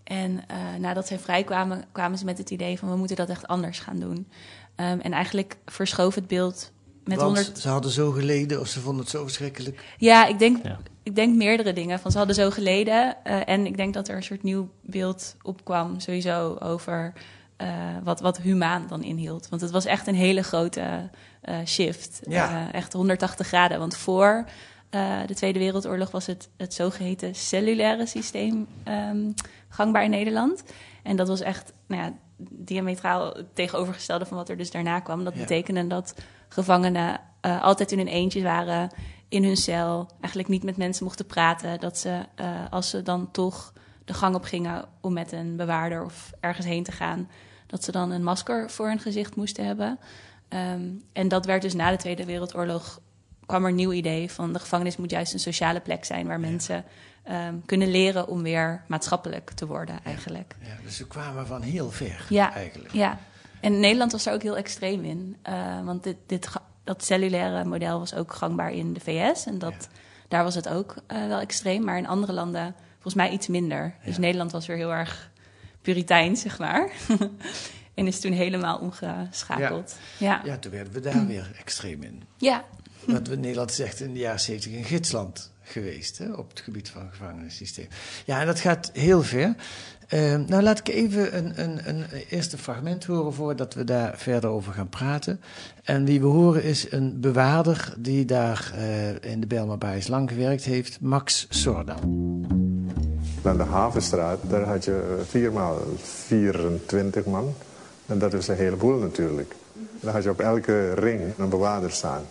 En 0.03 0.43
nadat 0.79 1.07
zij 1.07 1.19
vrijkwamen, 1.19 1.85
kwamen 1.91 2.17
ze 2.17 2.25
met 2.25 2.37
het 2.37 2.49
idee 2.49 2.79
van 2.79 2.89
we 2.89 2.95
moeten 2.95 3.15
dat 3.15 3.29
echt 3.29 3.47
anders 3.47 3.79
gaan 3.79 3.99
doen. 3.99 4.27
Um, 4.77 4.99
en 4.99 5.11
eigenlijk 5.11 5.57
verschoof 5.65 6.15
het 6.15 6.27
beeld 6.27 6.73
met 7.05 7.17
Want 7.17 7.37
100... 7.37 7.59
ze 7.59 7.69
hadden 7.69 7.91
zo 7.91 8.11
geleden 8.11 8.59
of 8.59 8.67
ze 8.67 8.79
vonden 8.79 9.01
het 9.01 9.09
zo 9.09 9.23
verschrikkelijk? 9.23 9.83
Ja, 9.97 10.25
ik 10.25 10.39
denk, 10.39 10.63
ja. 10.63 10.79
ik 11.03 11.15
denk 11.15 11.35
meerdere 11.35 11.73
dingen. 11.73 11.99
Van 11.99 12.11
ze 12.11 12.17
hadden 12.17 12.35
zo 12.35 12.49
geleden 12.49 13.17
uh, 13.27 13.49
en 13.49 13.65
ik 13.65 13.77
denk 13.77 13.93
dat 13.93 14.07
er 14.07 14.15
een 14.15 14.23
soort 14.23 14.43
nieuw 14.43 14.69
beeld 14.81 15.35
opkwam 15.41 15.99
sowieso 15.99 16.55
over 16.59 17.13
uh, 17.61 17.67
wat, 18.03 18.19
wat 18.19 18.37
humaan 18.37 18.85
dan 18.87 19.03
inhield. 19.03 19.49
Want 19.49 19.61
het 19.61 19.71
was 19.71 19.85
echt 19.85 20.07
een 20.07 20.15
hele 20.15 20.43
grote 20.43 21.09
uh, 21.49 21.55
shift. 21.65 22.21
Ja. 22.27 22.51
Uh, 22.51 22.73
echt 22.73 22.93
180 22.93 23.47
graden. 23.47 23.79
Want 23.79 23.97
voor 23.97 24.45
de 25.25 25.33
Tweede 25.35 25.59
Wereldoorlog 25.59 26.11
was 26.11 26.25
het, 26.25 26.49
het 26.57 26.73
zogeheten 26.73 27.35
cellulaire 27.35 28.05
systeem 28.05 28.67
um, 28.87 29.33
gangbaar 29.69 30.03
in 30.03 30.09
Nederland. 30.09 30.63
En 31.03 31.15
dat 31.15 31.27
was 31.27 31.41
echt 31.41 31.73
nou 31.87 32.01
ja, 32.01 32.13
diametraal 32.37 33.33
tegenovergestelde 33.53 34.25
van 34.25 34.37
wat 34.37 34.49
er 34.49 34.57
dus 34.57 34.71
daarna 34.71 34.99
kwam. 34.99 35.23
Dat 35.23 35.33
Ja. 35.33 35.39
betekende 35.39 35.87
dat 35.87 36.13
gevangenen 36.49 37.19
altijd 37.41 37.91
in 37.91 37.97
hun 37.97 38.07
eentje 38.07 38.43
waren 38.43 38.89
in 39.29 39.43
hun 39.43 39.57
cel. 39.57 40.09
Eigenlijk 40.19 40.47
niet 40.47 40.63
met 40.63 40.77
mensen 40.77 41.03
mochten 41.03 41.25
praten. 41.25 41.79
Dat 41.79 41.97
ze, 41.97 42.25
als 42.69 42.89
ze 42.89 43.01
dan 43.01 43.31
toch 43.31 43.73
de 44.05 44.13
gang 44.13 44.35
op 44.35 44.43
gingen 44.43 44.85
om 45.01 45.13
met 45.13 45.31
een 45.31 45.55
bewaarder 45.55 46.03
of 46.03 46.31
ergens 46.39 46.65
heen 46.65 46.83
te 46.83 46.91
gaan, 46.91 47.29
dat 47.67 47.83
ze 47.83 47.91
dan 47.91 48.11
een 48.11 48.23
masker 48.23 48.69
voor 48.69 48.87
hun 48.87 48.99
gezicht 48.99 49.35
moesten 49.35 49.65
hebben. 49.65 49.99
Um, 50.49 51.03
en 51.13 51.27
dat 51.27 51.45
werd 51.45 51.61
dus 51.61 51.73
na 51.73 51.91
de 51.91 51.97
Tweede 51.97 52.25
Wereldoorlog 52.25 52.99
kwam 53.45 53.63
er 53.63 53.69
een 53.69 53.75
nieuw 53.75 53.91
idee 53.91 54.31
van 54.31 54.53
de 54.53 54.59
gevangenis 54.59 54.97
moet 54.97 55.11
juist 55.11 55.33
een 55.33 55.39
sociale 55.39 55.79
plek 55.79 56.05
zijn 56.05 56.27
waar 56.27 56.39
ja. 56.39 56.47
mensen 56.47 56.85
um, 57.31 57.65
kunnen 57.65 57.91
leren 57.91 58.27
om 58.27 58.43
weer 58.43 58.83
maatschappelijk 58.87 59.51
te 59.51 59.65
worden 59.65 59.99
eigenlijk. 60.03 60.55
Ja, 60.61 60.75
dus 60.83 60.95
ze 60.95 61.07
kwamen 61.07 61.47
van 61.47 61.61
heel 61.61 61.91
ver 61.91 62.25
ja, 62.29 62.53
eigenlijk. 62.53 62.93
Ja, 62.93 63.19
en 63.65 63.79
Nederland 63.79 64.11
was 64.11 64.23
daar 64.23 64.33
ook 64.33 64.41
heel 64.41 64.57
extreem 64.57 65.03
in, 65.03 65.37
uh, 65.49 65.85
want 65.85 66.03
dit, 66.03 66.17
dit, 66.25 66.49
dat 66.83 67.03
cellulaire 67.03 67.63
model 67.63 67.99
was 67.99 68.13
ook 68.13 68.33
gangbaar 68.33 68.71
in 68.71 68.93
de 68.93 68.99
VS 68.99 69.45
en 69.45 69.59
dat, 69.59 69.73
ja. 69.73 69.97
daar 70.27 70.43
was 70.43 70.55
het 70.55 70.69
ook 70.69 70.95
uh, 71.11 71.27
wel 71.27 71.39
extreem, 71.39 71.83
maar 71.83 71.97
in 71.97 72.07
andere 72.07 72.33
landen 72.33 72.75
volgens 72.93 73.13
mij 73.13 73.29
iets 73.29 73.47
minder. 73.47 73.95
Dus. 74.05 74.17
Nederland 74.17 74.51
was 74.51 74.65
weer 74.65 74.77
heel 74.77 74.93
erg 74.93 75.31
puritein, 75.81 76.35
zeg 76.35 76.59
maar. 76.59 76.91
en 77.95 78.07
is 78.07 78.19
toen 78.19 78.31
helemaal 78.31 78.77
omgeschakeld. 78.77 79.95
Ja, 80.17 80.41
ja. 80.43 80.57
toen 80.57 80.71
werden 80.71 80.93
we 80.93 80.99
daar 80.99 81.27
weer 81.27 81.51
extreem 81.59 82.03
in. 82.03 82.23
Ja. 82.37 82.65
Want 83.05 83.27
we 83.27 83.35
Nederland 83.35 83.71
is 83.71 83.79
echt 83.79 83.99
in 83.99 84.13
de 84.13 84.19
jaren 84.19 84.39
70 84.39 84.73
een 84.73 84.83
gidsland 84.83 85.51
geweest 85.65 86.17
hè, 86.17 86.31
op 86.31 86.49
het 86.49 86.59
gebied 86.59 86.89
van 86.89 87.01
het 87.01 87.11
gevangenissysteem. 87.11 87.87
Ja, 88.25 88.39
en 88.39 88.45
dat 88.45 88.59
gaat 88.59 88.89
heel 88.93 89.23
ver. 89.23 89.55
Uh, 90.13 90.35
nou, 90.35 90.63
laat 90.63 90.79
ik 90.79 90.87
even 90.87 91.37
een, 91.37 91.51
een, 91.55 91.79
een 91.89 92.05
eerste 92.29 92.57
fragment 92.57 93.05
horen 93.05 93.33
voordat 93.33 93.73
we 93.73 93.83
daar 93.83 94.17
verder 94.17 94.49
over 94.49 94.73
gaan 94.73 94.89
praten. 94.89 95.41
En 95.83 96.05
wie 96.05 96.19
we 96.19 96.25
horen 96.25 96.63
is 96.63 96.91
een 96.91 97.19
bewaarder 97.19 97.93
die 97.97 98.25
daar 98.25 98.73
uh, 98.75 99.31
in 99.31 99.39
de 99.39 99.47
Bijlmerbaais 99.47 100.07
lang 100.07 100.29
gewerkt 100.29 100.63
heeft, 100.63 100.99
Max 101.01 101.47
Sordam. 101.49 101.99
Aan 103.43 103.57
de 103.57 103.63
Havenstraat, 103.63 104.39
daar 104.49 104.63
had 104.63 104.85
je 104.85 105.21
4 105.27 105.51
maal 105.51 105.81
24 106.01 107.25
man. 107.25 107.53
En 108.05 108.19
dat 108.19 108.33
is 108.33 108.47
een 108.47 108.55
heleboel 108.55 108.99
natuurlijk. 108.99 109.55
Dan 109.99 110.13
had 110.13 110.23
je 110.23 110.29
op 110.29 110.39
elke 110.39 110.93
ring 110.93 111.21
een 111.37 111.49
bewaarder 111.49 111.91
staan. 111.91 112.23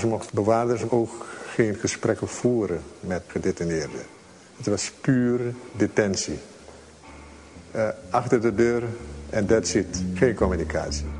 Ze 0.00 0.06
mochten 0.06 0.34
bewaarders 0.34 0.90
ook 0.90 1.26
geen 1.46 1.74
gesprekken 1.74 2.28
voeren 2.28 2.82
met 3.00 3.22
gedetineerden. 3.26 4.00
Het 4.56 4.66
was 4.66 4.92
puur 5.00 5.40
detentie. 5.76 6.38
Uh, 7.76 7.88
achter 8.10 8.40
de 8.40 8.54
deur 8.54 8.82
en 9.30 9.46
that's 9.46 9.74
it. 9.74 10.02
Geen 10.14 10.34
communicatie. 10.34 11.19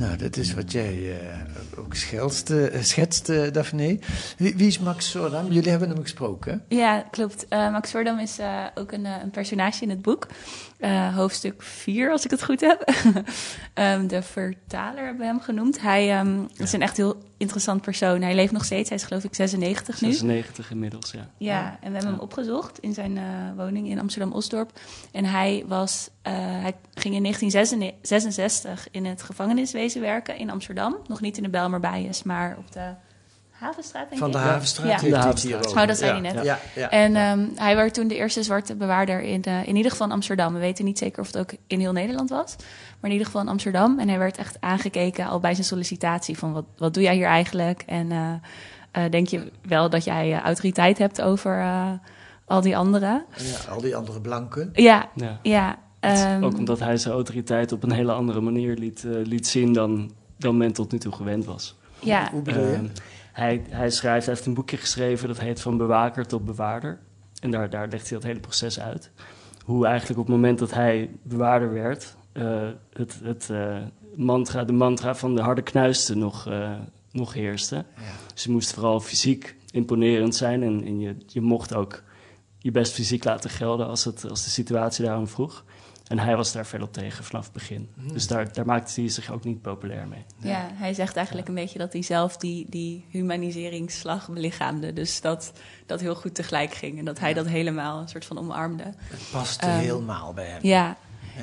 Nou, 0.00 0.16
dat 0.16 0.36
is 0.36 0.54
wat 0.54 0.72
jij 0.72 0.94
uh, 0.94 1.16
ook 1.78 1.94
schelst, 1.94 2.50
uh, 2.50 2.82
schetst, 2.82 3.28
uh, 3.28 3.50
Daphne. 3.52 3.98
Wie, 4.36 4.56
wie, 4.56 4.66
is 4.66 4.78
Max 4.78 5.10
Sordam? 5.10 5.52
Jullie 5.52 5.70
hebben 5.70 5.88
hem 5.88 6.02
gesproken. 6.02 6.64
Ja, 6.68 7.04
klopt. 7.10 7.46
Max 7.48 7.90
Sordam 7.90 8.18
is 8.18 8.38
ook 8.74 8.92
een, 8.92 9.04
een, 9.04 9.30
personage 9.30 9.82
in 9.82 9.90
het 9.90 10.02
boek. 10.02 10.26
hoofdstuk 11.14 11.62
4, 11.62 12.10
als 12.10 12.24
ik 12.24 12.30
het 12.30 12.44
goed 12.44 12.60
heb. 12.60 12.94
um, 13.74 14.06
de 14.14 14.22
vertaler 14.22 15.04
hebben 15.04 15.20
we 15.20 15.24
hem 15.24 15.40
genoemd. 15.40 15.80
Hij 15.80 16.20
um, 16.20 16.48
is 16.56 16.72
een 16.72 16.82
echt 16.82 16.96
heel 16.96 17.29
interessant 17.40 17.82
persoon. 17.82 18.22
Hij 18.22 18.34
leeft 18.34 18.52
nog 18.52 18.64
steeds, 18.64 18.88
hij 18.88 18.98
is 18.98 19.04
geloof 19.04 19.24
ik 19.24 19.34
96 19.34 20.00
nu. 20.00 20.12
96 20.12 20.70
inmiddels, 20.70 21.10
ja. 21.10 21.30
Ja, 21.36 21.78
en 21.80 21.88
we 21.88 21.96
hebben 21.96 22.12
hem 22.12 22.20
opgezocht 22.20 22.78
in 22.78 22.94
zijn 22.94 23.16
uh, 23.16 23.22
woning 23.56 23.88
in 23.88 23.98
Amsterdam-Osdorp. 23.98 24.80
En 25.12 25.24
hij, 25.24 25.64
was, 25.66 26.10
uh, 26.26 26.32
hij 26.34 26.74
ging 26.94 27.14
in 27.14 27.22
1966 27.22 28.88
in 28.90 29.04
het 29.04 29.22
gevangeniswezen 29.22 30.00
werken 30.00 30.38
in 30.38 30.50
Amsterdam. 30.50 30.96
Nog 31.06 31.20
niet 31.20 31.36
in 31.36 31.42
de 31.42 31.48
Belmerbijes, 31.48 32.22
maar 32.22 32.56
op 32.58 32.72
de 32.72 32.94
Havenstraat, 33.60 34.08
denk 34.08 34.20
Van 34.20 34.30
de 34.30 34.38
ik. 34.38 34.44
Havenstraat 34.44 34.86
Ja. 34.86 34.98
heeft 34.98 35.14
De 35.14 35.20
Havenstraat. 35.20 35.64
hier. 35.66 35.80
Oh, 35.80 35.86
dat 35.86 35.98
zei 35.98 36.14
ja. 36.14 36.20
hij 36.20 36.32
net. 36.32 36.44
Ja, 36.44 36.58
ja. 36.74 36.90
En 36.90 37.16
ehm, 37.16 37.46
hij 37.54 37.76
werd 37.76 37.94
toen 37.94 38.08
de 38.08 38.14
eerste 38.16 38.42
zwarte 38.42 38.74
bewaarder 38.74 39.20
in, 39.22 39.42
eh, 39.42 39.66
in 39.68 39.76
ieder 39.76 39.90
geval 39.90 40.06
in 40.06 40.12
Amsterdam. 40.12 40.52
We 40.54 40.58
weten 40.60 40.84
niet 40.84 40.98
zeker 40.98 41.20
of 41.20 41.26
het 41.26 41.38
ook 41.38 41.50
in 41.66 41.80
heel 41.80 41.92
Nederland 41.92 42.30
was. 42.30 42.56
Maar 43.00 43.10
in 43.10 43.10
ieder 43.10 43.26
geval 43.26 43.40
in 43.40 43.48
Amsterdam. 43.48 43.98
En 43.98 44.08
hij 44.08 44.18
werd 44.18 44.36
echt 44.36 44.56
aangekeken 44.60 45.26
al 45.26 45.40
bij 45.40 45.54
zijn 45.54 45.66
sollicitatie. 45.66 46.38
Van 46.38 46.52
wat, 46.52 46.64
wat 46.76 46.94
doe 46.94 47.02
jij 47.02 47.14
hier 47.14 47.26
eigenlijk? 47.26 47.82
En 47.86 48.12
eh, 48.12 48.32
eh, 49.04 49.10
denk 49.10 49.28
je 49.28 49.52
wel 49.62 49.90
dat 49.90 50.04
jij 50.04 50.40
autoriteit 50.40 50.98
hebt 50.98 51.22
over 51.22 51.58
eh, 51.58 51.90
al 52.44 52.60
die 52.60 52.76
anderen? 52.76 53.24
Ja, 53.36 53.72
al 53.72 53.80
die 53.80 53.96
andere 53.96 54.20
blanken. 54.20 54.70
Ja, 54.72 55.08
Ja. 55.42 55.78
ehm, 56.00 56.44
ook 56.44 56.58
omdat 56.58 56.78
hij 56.78 56.96
zijn 56.96 57.14
autoriteit 57.14 57.72
op 57.72 57.82
een 57.82 57.92
hele 57.92 58.12
andere 58.12 58.40
manier 58.40 58.76
liet, 58.76 59.02
liet 59.04 59.46
zien 59.46 59.72
dan, 59.72 60.10
dan 60.38 60.56
men 60.56 60.72
tot 60.72 60.92
nu 60.92 60.98
toe 60.98 61.12
gewend 61.12 61.44
was. 61.44 61.78
Ja. 62.02 62.30
Hoe 62.32 62.42
bedoel 62.42 62.66
je? 62.66 62.74
Ehm, 62.74 62.86
hij, 63.32 63.62
hij 63.68 63.90
schrijft, 63.90 64.26
hij 64.26 64.34
heeft 64.34 64.46
een 64.46 64.54
boekje 64.54 64.76
geschreven 64.76 65.28
dat 65.28 65.40
heet 65.40 65.60
Van 65.60 65.76
bewaker 65.76 66.26
tot 66.26 66.44
bewaarder. 66.44 66.98
En 67.40 67.50
daar, 67.50 67.70
daar 67.70 67.88
legt 67.88 68.08
hij 68.08 68.18
dat 68.18 68.26
hele 68.26 68.40
proces 68.40 68.80
uit. 68.80 69.10
Hoe 69.64 69.86
eigenlijk 69.86 70.20
op 70.20 70.26
het 70.26 70.34
moment 70.34 70.58
dat 70.58 70.74
hij 70.74 71.10
bewaarder 71.22 71.72
werd, 71.72 72.16
eh, 72.32 72.68
het, 72.92 73.20
het 73.22 73.50
eh, 73.50 73.76
mantra, 74.14 74.64
de 74.64 74.72
mantra 74.72 75.14
van 75.14 75.34
de 75.34 75.42
harde 75.42 75.62
knuisten 75.62 76.18
nog, 76.18 76.46
eh, 76.46 76.72
nog 77.12 77.32
heerste. 77.32 77.84
Dus 78.34 78.44
je 78.44 78.50
moest 78.50 78.74
vooral 78.74 79.00
fysiek 79.00 79.56
imponerend 79.70 80.34
zijn 80.34 80.62
en, 80.62 80.84
en 80.84 81.00
je, 81.00 81.16
je 81.26 81.40
mocht 81.40 81.74
ook 81.74 82.02
je 82.58 82.70
best 82.70 82.92
fysiek 82.92 83.24
laten 83.24 83.50
gelden 83.50 83.86
als, 83.86 84.04
het, 84.04 84.30
als 84.30 84.44
de 84.44 84.50
situatie 84.50 85.04
daarom 85.04 85.28
vroeg. 85.28 85.64
En 86.10 86.18
hij 86.18 86.36
was 86.36 86.52
daar 86.52 86.64
fel 86.64 86.82
op 86.82 86.92
tegen 86.92 87.24
vanaf 87.24 87.44
het 87.44 87.52
begin. 87.52 87.90
Dus 88.12 88.26
daar, 88.26 88.52
daar 88.52 88.66
maakte 88.66 89.00
hij 89.00 89.10
zich 89.10 89.32
ook 89.32 89.44
niet 89.44 89.62
populair 89.62 90.08
mee. 90.08 90.24
Ja, 90.38 90.70
hij 90.72 90.94
zegt 90.94 91.16
eigenlijk 91.16 91.48
een 91.48 91.54
beetje 91.54 91.78
dat 91.78 91.92
hij 91.92 92.02
zelf 92.02 92.36
die, 92.36 92.66
die 92.68 93.04
humaniseringsslag 93.08 94.28
belichaamde. 94.28 94.92
Dus 94.92 95.20
dat 95.20 95.52
dat 95.86 96.00
heel 96.00 96.14
goed 96.14 96.34
tegelijk 96.34 96.74
ging. 96.74 96.98
En 96.98 97.04
dat 97.04 97.18
hij 97.18 97.34
dat 97.34 97.46
helemaal 97.46 98.00
een 98.00 98.08
soort 98.08 98.24
van 98.24 98.38
omarmde. 98.38 98.82
Het 98.82 99.30
paste 99.32 99.66
Ehm, 99.66 99.78
helemaal 99.78 100.32
bij 100.32 100.46
hem. 100.46 100.58
Ja, 100.62 100.96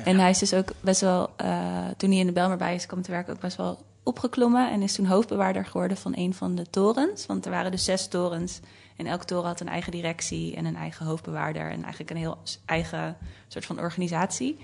en 0.04 0.18
hij 0.18 0.30
is 0.30 0.38
dus 0.38 0.54
ook 0.54 0.72
best 0.80 1.00
wel, 1.00 1.30
eh, 1.36 1.86
toen 1.96 2.10
hij 2.10 2.18
in 2.18 2.26
de 2.26 2.32
Belmerbij 2.32 2.74
is 2.74 2.86
kwam 2.86 3.02
te 3.02 3.10
werken, 3.10 3.34
ook 3.34 3.40
best 3.40 3.56
wel 3.56 3.78
opgeklommen. 4.02 4.70
En 4.70 4.82
is 4.82 4.94
toen 4.94 5.06
hoofdbewaarder 5.06 5.64
geworden 5.64 5.96
van 5.96 6.12
een 6.16 6.34
van 6.34 6.54
de 6.54 6.70
torens. 6.70 7.26
Want 7.26 7.44
er 7.44 7.50
waren 7.50 7.70
dus 7.70 7.84
zes 7.84 8.08
torens. 8.08 8.60
En 8.98 9.06
elke 9.06 9.24
toren 9.24 9.46
had 9.46 9.60
een 9.60 9.68
eigen 9.68 9.92
directie 9.92 10.56
en 10.56 10.64
een 10.64 10.76
eigen 10.76 11.06
hoofdbewaarder. 11.06 11.70
En 11.70 11.82
eigenlijk 11.82 12.10
een 12.10 12.16
heel 12.16 12.38
eigen 12.64 13.16
soort 13.48 13.64
van 13.64 13.78
organisatie. 13.78 14.58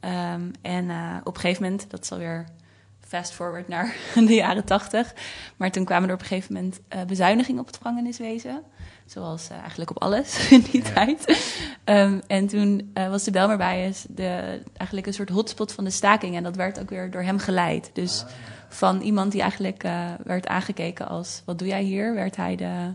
Ehm, 0.00 0.50
en 0.62 0.90
eh, 0.90 1.16
op 1.24 1.34
een 1.34 1.40
gegeven 1.40 1.62
moment, 1.62 1.90
dat 1.90 2.02
is 2.02 2.12
alweer 2.12 2.46
fast 3.00 3.32
forward 3.32 3.68
naar 3.68 3.94
de 4.14 4.34
jaren 4.34 4.64
tachtig. 4.64 5.14
Maar 5.56 5.70
toen 5.70 5.84
kwamen 5.84 6.08
er 6.08 6.14
op 6.14 6.20
een 6.20 6.26
gegeven 6.26 6.54
moment 6.54 6.80
eh, 6.88 7.02
bezuinigingen 7.02 7.60
op 7.60 7.66
het 7.66 7.76
gevangeniswezen. 7.76 8.62
Zoals 9.06 9.48
eh, 9.48 9.58
eigenlijk 9.58 9.90
op 9.90 10.02
alles 10.02 10.48
in 10.50 10.64
die 10.70 10.82
tijd. 10.82 11.44
Ehm, 11.84 12.20
en 12.26 12.46
toen 12.46 12.90
was 12.94 13.24
de 13.24 13.30
Belmerbijes 13.30 14.06
de, 14.08 14.62
eigenlijk 14.76 15.06
een 15.06 15.14
soort 15.14 15.28
hotspot 15.28 15.72
van 15.72 15.84
de 15.84 15.90
staking. 15.90 16.36
En 16.36 16.42
dat 16.42 16.56
werd 16.56 16.80
ook 16.80 16.90
weer 16.90 17.10
door 17.10 17.22
hem 17.22 17.38
geleid. 17.38 17.90
Dus 17.92 18.24
van 18.68 19.00
iemand 19.00 19.32
die 19.32 19.40
eigenlijk 19.40 19.82
werd 20.24 20.46
aangekeken 20.46 21.08
als... 21.08 21.42
wat 21.44 21.58
doe 21.58 21.68
jij 21.68 21.82
hier? 21.82 22.14
Werd 22.14 22.36
hij 22.36 22.56
de, 22.56 22.94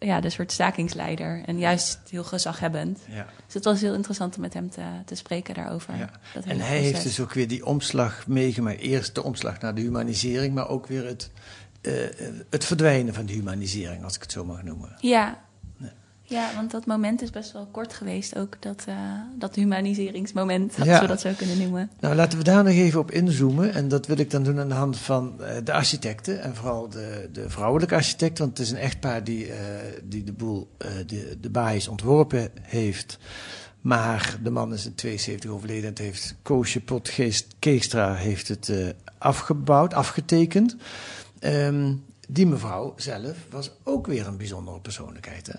ja, 0.00 0.20
de 0.20 0.30
soort 0.30 0.52
stakingsleider. 0.52 1.42
En 1.46 1.58
juist 1.58 1.98
heel 2.10 2.24
gezaghebbend. 2.24 2.98
Ja. 3.08 3.26
Dus 3.44 3.54
het 3.54 3.64
was 3.64 3.80
heel 3.80 3.94
interessant 3.94 4.34
om 4.34 4.40
met 4.40 4.54
hem 4.54 4.70
te, 4.70 4.82
te 5.04 5.14
spreken 5.14 5.54
daarover. 5.54 5.96
Ja. 5.96 6.10
Dat 6.34 6.44
En 6.44 6.60
hij 6.60 6.78
heeft 6.78 7.02
dus 7.02 7.20
ook 7.20 7.32
weer 7.32 7.48
die 7.48 7.66
omslag 7.66 8.26
meegemaakt. 8.26 8.80
Eerst 8.80 9.14
de 9.14 9.22
omslag 9.22 9.60
naar 9.60 9.74
de 9.74 9.80
humanisering, 9.80 10.54
maar 10.54 10.68
ook 10.68 10.86
weer 10.86 11.06
het, 11.06 11.30
eh, 11.80 11.92
het 12.50 12.64
verdwijnen 12.64 13.14
van 13.14 13.26
de 13.26 13.32
humanisering, 13.32 14.04
als 14.04 14.14
ik 14.14 14.22
het 14.22 14.32
zo 14.32 14.44
mag 14.44 14.62
noemen. 14.62 14.96
Ja. 15.00 15.48
Ja, 16.30 16.54
want 16.54 16.70
dat 16.70 16.86
moment 16.86 17.22
is 17.22 17.30
best 17.30 17.52
wel 17.52 17.68
kort 17.70 17.92
geweest 17.92 18.38
ook, 18.38 18.56
dat, 18.60 18.84
eh, 18.86 18.96
dat 19.38 19.54
humaniseringsmoment, 19.54 20.74
als 20.78 20.88
Ja. 20.88 21.00
we 21.00 21.06
dat 21.06 21.20
zo 21.20 21.32
kunnen 21.36 21.58
noemen. 21.58 21.90
Nou, 22.00 22.14
laten 22.14 22.38
we 22.38 22.44
daar 22.44 22.64
nog 22.64 22.72
even 22.72 23.00
op 23.00 23.10
inzoomen. 23.10 23.74
En 23.74 23.88
dat 23.88 24.06
wil 24.06 24.18
ik 24.18 24.30
dan 24.30 24.42
doen 24.42 24.58
aan 24.60 24.68
de 24.68 24.74
hand 24.74 24.98
van 24.98 25.42
eh, 25.42 25.56
de 25.64 25.72
architecten. 25.72 26.42
En 26.42 26.54
vooral 26.56 26.88
de, 26.88 27.28
de 27.32 27.50
vrouwelijke 27.50 27.94
architect. 27.94 28.38
Want 28.38 28.58
het 28.58 28.66
is 28.66 28.72
een 28.72 28.78
echtpaar 28.78 29.24
die, 29.24 29.52
eh, 29.52 29.58
die 30.04 30.24
de 30.24 30.32
boel, 30.32 30.70
de, 31.06 31.36
de 31.40 31.50
baais 31.50 31.88
ontworpen 31.88 32.50
heeft. 32.62 33.18
Maar 33.80 34.38
de 34.42 34.50
man 34.50 34.72
is 34.72 34.86
in 34.86 34.94
72 34.94 35.50
overleden. 35.50 35.82
En 35.82 35.88
het 35.88 35.98
heeft 35.98 36.34
Koosje 36.42 36.80
Potgeest 36.80 37.46
Keestra 37.58 38.14
heeft 38.14 38.48
het 38.48 38.72
afgebouwd, 39.18 39.94
afgetekend. 39.94 40.76
Ehm, 41.38 41.92
die 42.28 42.46
mevrouw 42.46 42.92
zelf 42.96 43.36
was 43.50 43.70
ook 43.84 44.06
weer 44.06 44.26
een 44.26 44.36
bijzondere 44.36 44.80
persoonlijkheid. 44.80 45.46
Hè? 45.46 45.58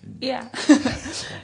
Ja. 0.19 0.49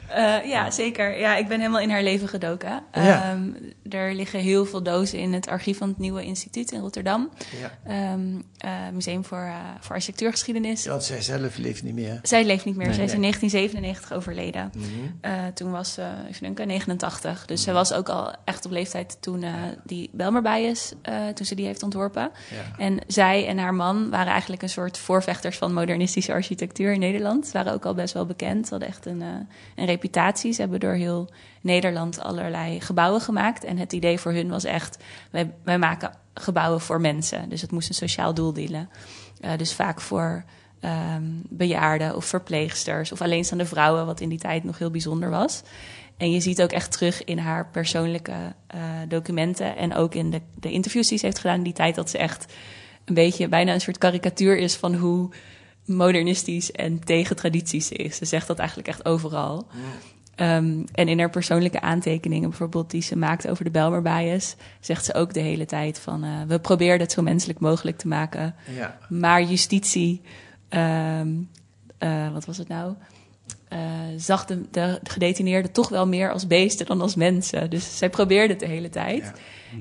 Eh, 0.07 0.45
ja, 0.45 0.71
zeker. 0.71 1.19
Ja, 1.19 1.35
ik 1.35 1.47
ben 1.47 1.59
helemaal 1.59 1.81
in 1.81 1.89
haar 1.89 2.03
leven 2.03 2.27
gedoken. 2.27 2.83
Ja. 2.91 3.31
Ehm, 3.31 3.49
er 3.89 4.13
liggen 4.13 4.39
heel 4.39 4.65
veel 4.65 4.83
dozen 4.83 5.19
in 5.19 5.33
het 5.33 5.47
archief 5.47 5.77
van 5.77 5.87
het 5.87 5.97
Nieuwe 5.97 6.23
Instituut 6.23 6.71
in 6.71 6.79
Rotterdam. 6.79 7.29
Ja. 7.61 7.71
Ehm, 7.83 8.41
eh, 8.57 8.71
Museum 8.93 9.25
voor, 9.25 9.37
eh, 9.37 9.55
voor 9.79 9.95
Architectuurgeschiedenis. 9.95 10.85
Want 10.85 11.03
zij 11.03 11.21
zelf 11.21 11.57
leeft 11.57 11.83
niet 11.83 11.93
meer. 11.93 12.19
Zij 12.23 12.45
leeft 12.45 12.65
niet 12.65 12.75
meer. 12.75 12.85
Nee, 12.85 12.95
zij 12.95 13.05
is 13.05 13.13
in 13.13 13.19
1997 13.19 14.13
overleden. 14.13 14.71
Mhm. 14.75 15.53
Toen 15.53 15.71
was 15.71 15.93
ze, 15.93 16.07
denken, 16.39 16.67
89. 16.67 17.45
Dus 17.45 17.61
zij 17.63 17.73
was 17.73 17.93
ook 17.93 18.09
al 18.09 18.33
echt 18.45 18.65
op 18.65 18.71
leeftijd 18.71 19.17
toen 19.19 19.45
die 19.85 20.09
Belmerbijes, 20.13 20.93
eh 21.01 21.27
toen 21.27 21.45
ze 21.45 21.55
die 21.55 21.65
heeft 21.65 21.83
ontworpen. 21.83 22.31
Ja. 22.51 22.83
En 22.83 22.99
zij 23.07 23.47
en 23.47 23.57
haar 23.57 23.73
man 23.73 24.09
waren 24.09 24.31
eigenlijk 24.31 24.61
een 24.61 24.69
soort 24.69 24.97
voorvechters 24.97 25.57
van 25.57 25.73
modernistische 25.73 26.31
architectuur 26.31 26.93
in 26.93 26.99
Nederland. 26.99 27.45
Ze 27.45 27.51
waren 27.51 27.73
ook 27.73 27.85
al 27.85 27.93
best 27.93 28.13
wel 28.13 28.25
bekend. 28.25 28.56
Ze 28.63 28.69
hadden 28.69 28.87
echt 28.87 29.05
een, 29.05 29.21
eh, 29.21 29.27
een 29.75 29.85
reputatie. 29.85 30.51
Ze 30.51 30.61
hebben 30.61 30.79
door 30.79 30.93
heel 30.93 31.29
Nederland 31.61 32.19
allerlei 32.19 32.81
gebouwen 32.81 33.21
gemaakt. 33.21 33.63
En 33.63 33.77
het 33.77 33.93
idee 33.93 34.17
voor 34.17 34.31
hun 34.31 34.49
was 34.49 34.63
echt, 34.63 34.97
wij, 35.31 35.53
wij 35.63 35.77
maken 35.77 36.11
gebouwen 36.33 36.81
voor 36.81 37.01
mensen. 37.01 37.49
Dus 37.49 37.61
het 37.61 37.71
moest 37.71 37.89
een 37.89 37.95
sociaal 37.95 38.33
doel 38.33 38.53
dienen. 38.53 38.89
Eh, 39.41 39.51
dus 39.57 39.73
vaak 39.73 40.01
voor 40.01 40.43
ehm, 40.79 41.23
bejaarden 41.49 42.15
of 42.15 42.25
verpleegsters 42.25 43.11
of 43.11 43.21
alleenstaande 43.21 43.65
vrouwen, 43.65 44.05
wat 44.05 44.19
in 44.19 44.29
die 44.29 44.39
tijd 44.39 44.63
nog 44.63 44.77
heel 44.77 44.91
bijzonder 44.91 45.29
was. 45.29 45.63
En 46.17 46.31
je 46.31 46.39
ziet 46.39 46.61
ook 46.61 46.71
echt 46.71 46.91
terug 46.91 47.23
in 47.23 47.37
haar 47.37 47.67
persoonlijke 47.67 48.55
eh, 48.67 48.79
documenten 49.07 49.75
en 49.75 49.93
ook 49.93 50.15
in 50.15 50.29
de, 50.29 50.41
de 50.55 50.71
interviews 50.71 51.07
die 51.07 51.17
ze 51.17 51.25
heeft 51.25 51.39
gedaan 51.39 51.57
in 51.57 51.63
die 51.63 51.73
tijd, 51.73 51.95
dat 51.95 52.09
ze 52.09 52.17
echt 52.17 52.53
een 53.05 53.13
beetje 53.13 53.47
bijna 53.47 53.73
een 53.73 53.81
soort 53.81 53.97
karikatuur 53.97 54.57
is 54.57 54.75
van 54.75 54.95
hoe 54.95 55.29
modernistisch 55.87 56.71
en 56.71 57.03
tegen 57.03 57.35
tradities 57.35 57.91
is. 57.91 58.17
Ze 58.17 58.25
zegt 58.25 58.47
dat 58.47 58.59
eigenlijk 58.59 58.87
echt 58.87 59.05
overal. 59.05 59.67
Ehm, 60.37 60.83
en 60.91 61.07
in 61.07 61.19
haar 61.19 61.29
persoonlijke 61.29 61.81
aantekeningen, 61.81 62.49
bijvoorbeeld 62.49 62.91
die 62.91 63.01
ze 63.01 63.17
maakt 63.17 63.47
over 63.47 63.63
de 63.63 63.69
Belmer 63.69 64.01
bias, 64.01 64.55
zegt 64.79 65.05
ze 65.05 65.13
ook 65.13 65.33
de 65.33 65.39
hele 65.39 65.65
tijd 65.65 65.99
van 65.99 66.23
eh, 66.23 66.31
we 66.47 66.59
proberen 66.59 66.99
het 66.99 67.11
zo 67.11 67.21
menselijk 67.21 67.59
mogelijk 67.59 67.97
te 67.97 68.07
maken. 68.07 68.55
Ja. 68.75 68.97
Maar 69.09 69.43
justitie, 69.43 70.21
ehm, 70.69 71.29
eh, 71.97 72.33
wat 72.33 72.45
was 72.45 72.57
het 72.57 72.67
nou? 72.67 72.93
Eh, 73.67 73.79
zag 74.17 74.45
de, 74.45 74.61
de 74.71 74.99
gedetineerden 75.03 75.71
toch 75.71 75.89
wel 75.89 76.07
meer 76.07 76.31
als 76.31 76.47
beesten 76.47 76.85
dan 76.85 77.01
als 77.01 77.15
mensen. 77.15 77.69
Dus 77.69 77.97
zij 77.97 78.09
probeerde 78.09 78.53
het 78.53 78.59
de 78.59 78.67
hele 78.67 78.89
tijd. 78.89 79.31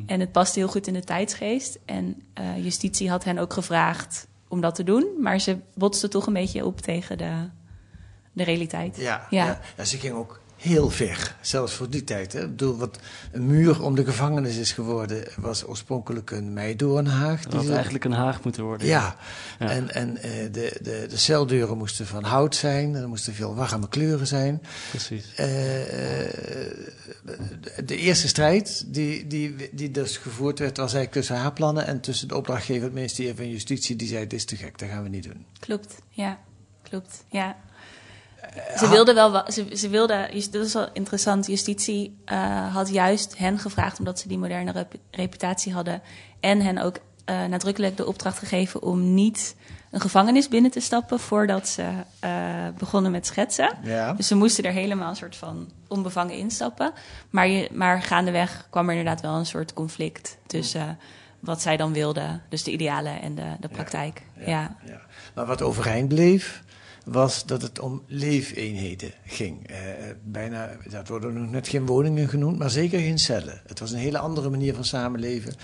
En 0.07 0.21
het 0.21 0.33
paste 0.33 0.59
heel 0.59 0.69
goed 0.69 0.87
in 0.87 0.95
de 0.95 1.05
tijdsgeest. 1.05 1.79
En 1.85 2.23
justitie 2.61 3.11
had 3.11 3.25
hen 3.25 3.39
ook 3.39 3.53
gevraagd 3.53 4.27
om 4.49 4.61
dat 4.61 4.75
te 4.75 4.85
doen. 4.85 5.07
Maar 5.21 5.41
ze 5.41 5.59
botste 5.75 6.09
toch 6.09 6.27
een 6.27 6.33
beetje 6.33 6.65
op 6.65 6.81
tegen 6.81 7.19
de, 7.19 7.49
de 8.33 8.45
realiteit. 8.45 8.97
Ja, 8.97 9.27
Ja. 9.31 9.47
ja. 9.47 9.61
ja, 9.77 9.85
ze 9.85 9.99
ging 9.99 10.15
ook 10.15 10.41
heel 10.57 10.91
ver, 10.91 11.37
zelfs 11.41 11.73
voor 11.73 11.91
die 11.91 12.05
tijd. 12.05 12.33
Hè. 12.33 12.41
Ik 12.43 12.49
bedoel, 12.49 12.77
wat 12.77 12.99
een 13.33 13.47
muur 13.47 13.83
om 13.83 13.95
de 13.95 14.05
gevangenis 14.05 14.57
is 14.57 14.73
geworden, 14.73 15.25
was 15.37 15.67
oorspronkelijk 15.67 16.31
een 16.31 16.53
meidoornhaag. 16.53 17.43
Dat 17.43 17.55
had 17.55 17.69
eigenlijk 17.69 18.05
een 18.05 18.13
haag 18.13 18.45
moeten 18.45 18.65
worden. 18.65 18.87
Ja, 18.87 19.17
Ja. 19.59 19.69
en, 19.71 19.95
en 19.95 20.17
eh, 20.17 20.31
de, 20.53 20.79
de, 20.83 21.07
de 21.09 21.17
celdeuren 21.17 21.77
moesten 21.79 22.07
van 22.07 22.25
hout 22.25 22.55
zijn, 22.55 22.95
er 22.95 23.09
moesten 23.09 23.35
veel 23.35 23.55
warme 23.55 23.89
kleuren 23.89 24.27
zijn. 24.27 24.63
Precies. 24.91 25.35
Eh, 25.35 26.23
eh, 26.23 26.33
de 27.85 27.97
eerste 27.97 28.29
strijd 28.29 28.85
die, 28.87 29.27
die, 29.27 29.55
die 29.73 29.91
dus 29.91 30.17
gevoerd 30.17 30.59
werd, 30.59 30.77
was 30.77 30.95
eigenlijk 30.95 31.13
tussen 31.13 31.37
haar 31.37 31.53
plannen 31.53 31.87
en 31.87 32.01
tussen 32.01 32.29
de 32.29 32.37
opdrachtgever, 32.37 32.83
het 32.83 32.93
ministerie 32.93 33.35
van 33.35 33.51
Justitie, 33.51 33.97
die 33.97 34.09
zei: 34.09 34.21
Dit 34.27 34.33
is 34.33 34.45
te 34.45 34.57
gek, 34.57 34.79
dat 34.79 34.89
gaan 34.89 35.03
we 35.03 35.09
niet 35.09 35.25
doen. 35.25 35.45
Klopt, 35.59 35.95
ja. 36.09 36.39
Klopt, 36.83 37.25
ja. 37.29 37.57
Ze 38.79 38.89
wilde 38.89 39.15
wel, 39.15 39.53
ze, 39.53 39.77
ze 39.77 39.89
wilde, 39.89 40.29
dat 40.51 40.65
is 40.65 40.73
wel 40.73 40.89
interessant, 40.93 41.47
justitie 41.47 42.17
eh, 42.25 42.75
had 42.75 42.89
juist 42.89 43.39
hen 43.39 43.59
gevraagd 43.59 43.99
omdat 43.99 44.19
ze 44.19 44.29
die 44.29 44.39
moderne 44.39 44.73
rep- 44.73 44.95
reputatie 45.11 45.73
hadden 45.73 46.03
en 46.41 46.61
hen 46.61 46.79
ook 46.79 46.99
uh, 47.31 47.45
nadrukkelijk 47.45 47.97
de 47.97 48.07
opdracht 48.07 48.39
gegeven 48.39 48.83
om 48.83 49.15
niet 49.15 49.57
een 49.91 50.01
gevangenis 50.01 50.49
binnen 50.49 50.71
te 50.71 50.81
stappen 50.81 51.21
voordat 51.21 51.69
ze 51.69 51.83
uh, 52.25 52.31
begonnen 52.79 53.11
met 53.11 53.27
schetsen. 53.27 53.71
Ja. 53.83 54.13
Dus 54.13 54.27
ze 54.27 54.35
moesten 54.35 54.65
er 54.65 54.73
helemaal 54.73 55.09
een 55.09 55.17
soort 55.17 55.37
van 55.37 55.71
onbevangen 55.89 56.35
instappen. 56.35 56.93
Maar, 57.31 57.49
je, 57.49 57.69
maar 57.73 58.03
gaandeweg 58.03 58.67
kwam 58.71 58.89
er 58.89 58.97
inderdaad 58.97 59.21
wel 59.21 59.35
een 59.35 59.47
soort 59.47 59.73
conflict 59.73 60.39
tussen 60.47 60.99
wat 61.41 61.63
zij 61.63 61.77
dan 61.77 61.93
wilden, 61.93 62.43
dus 62.49 62.63
de 62.63 62.71
idealen 62.71 63.21
en 63.21 63.35
de, 63.35 63.57
de 63.61 63.69
praktijk. 63.69 64.23
Ja, 64.39 64.47
ja. 64.47 64.77
ja. 64.85 65.01
Maar 65.35 65.47
wat 65.47 65.63
overeind 65.63 66.09
bleef, 66.09 66.63
was 67.07 67.47
dat 67.47 67.63
het 67.63 67.79
om 67.79 68.03
leefeenheden 68.07 69.13
ging. 69.25 69.71
Uh, 69.71 69.77
bijna, 70.23 70.71
dat 70.89 71.09
worden 71.09 71.41
nog 71.41 71.51
net 71.51 71.69
geen 71.69 71.87
woningen 71.87 72.29
genoemd, 72.29 72.59
maar 72.59 72.71
zeker 72.71 73.01
geen 73.01 73.19
cellen. 73.19 73.61
Het 73.67 73.81
was 73.81 73.91
een 73.91 73.99
hele 73.99 74.19
andere 74.19 74.51
manier 74.51 74.75
van 74.75 74.85
samenleven 74.85 75.55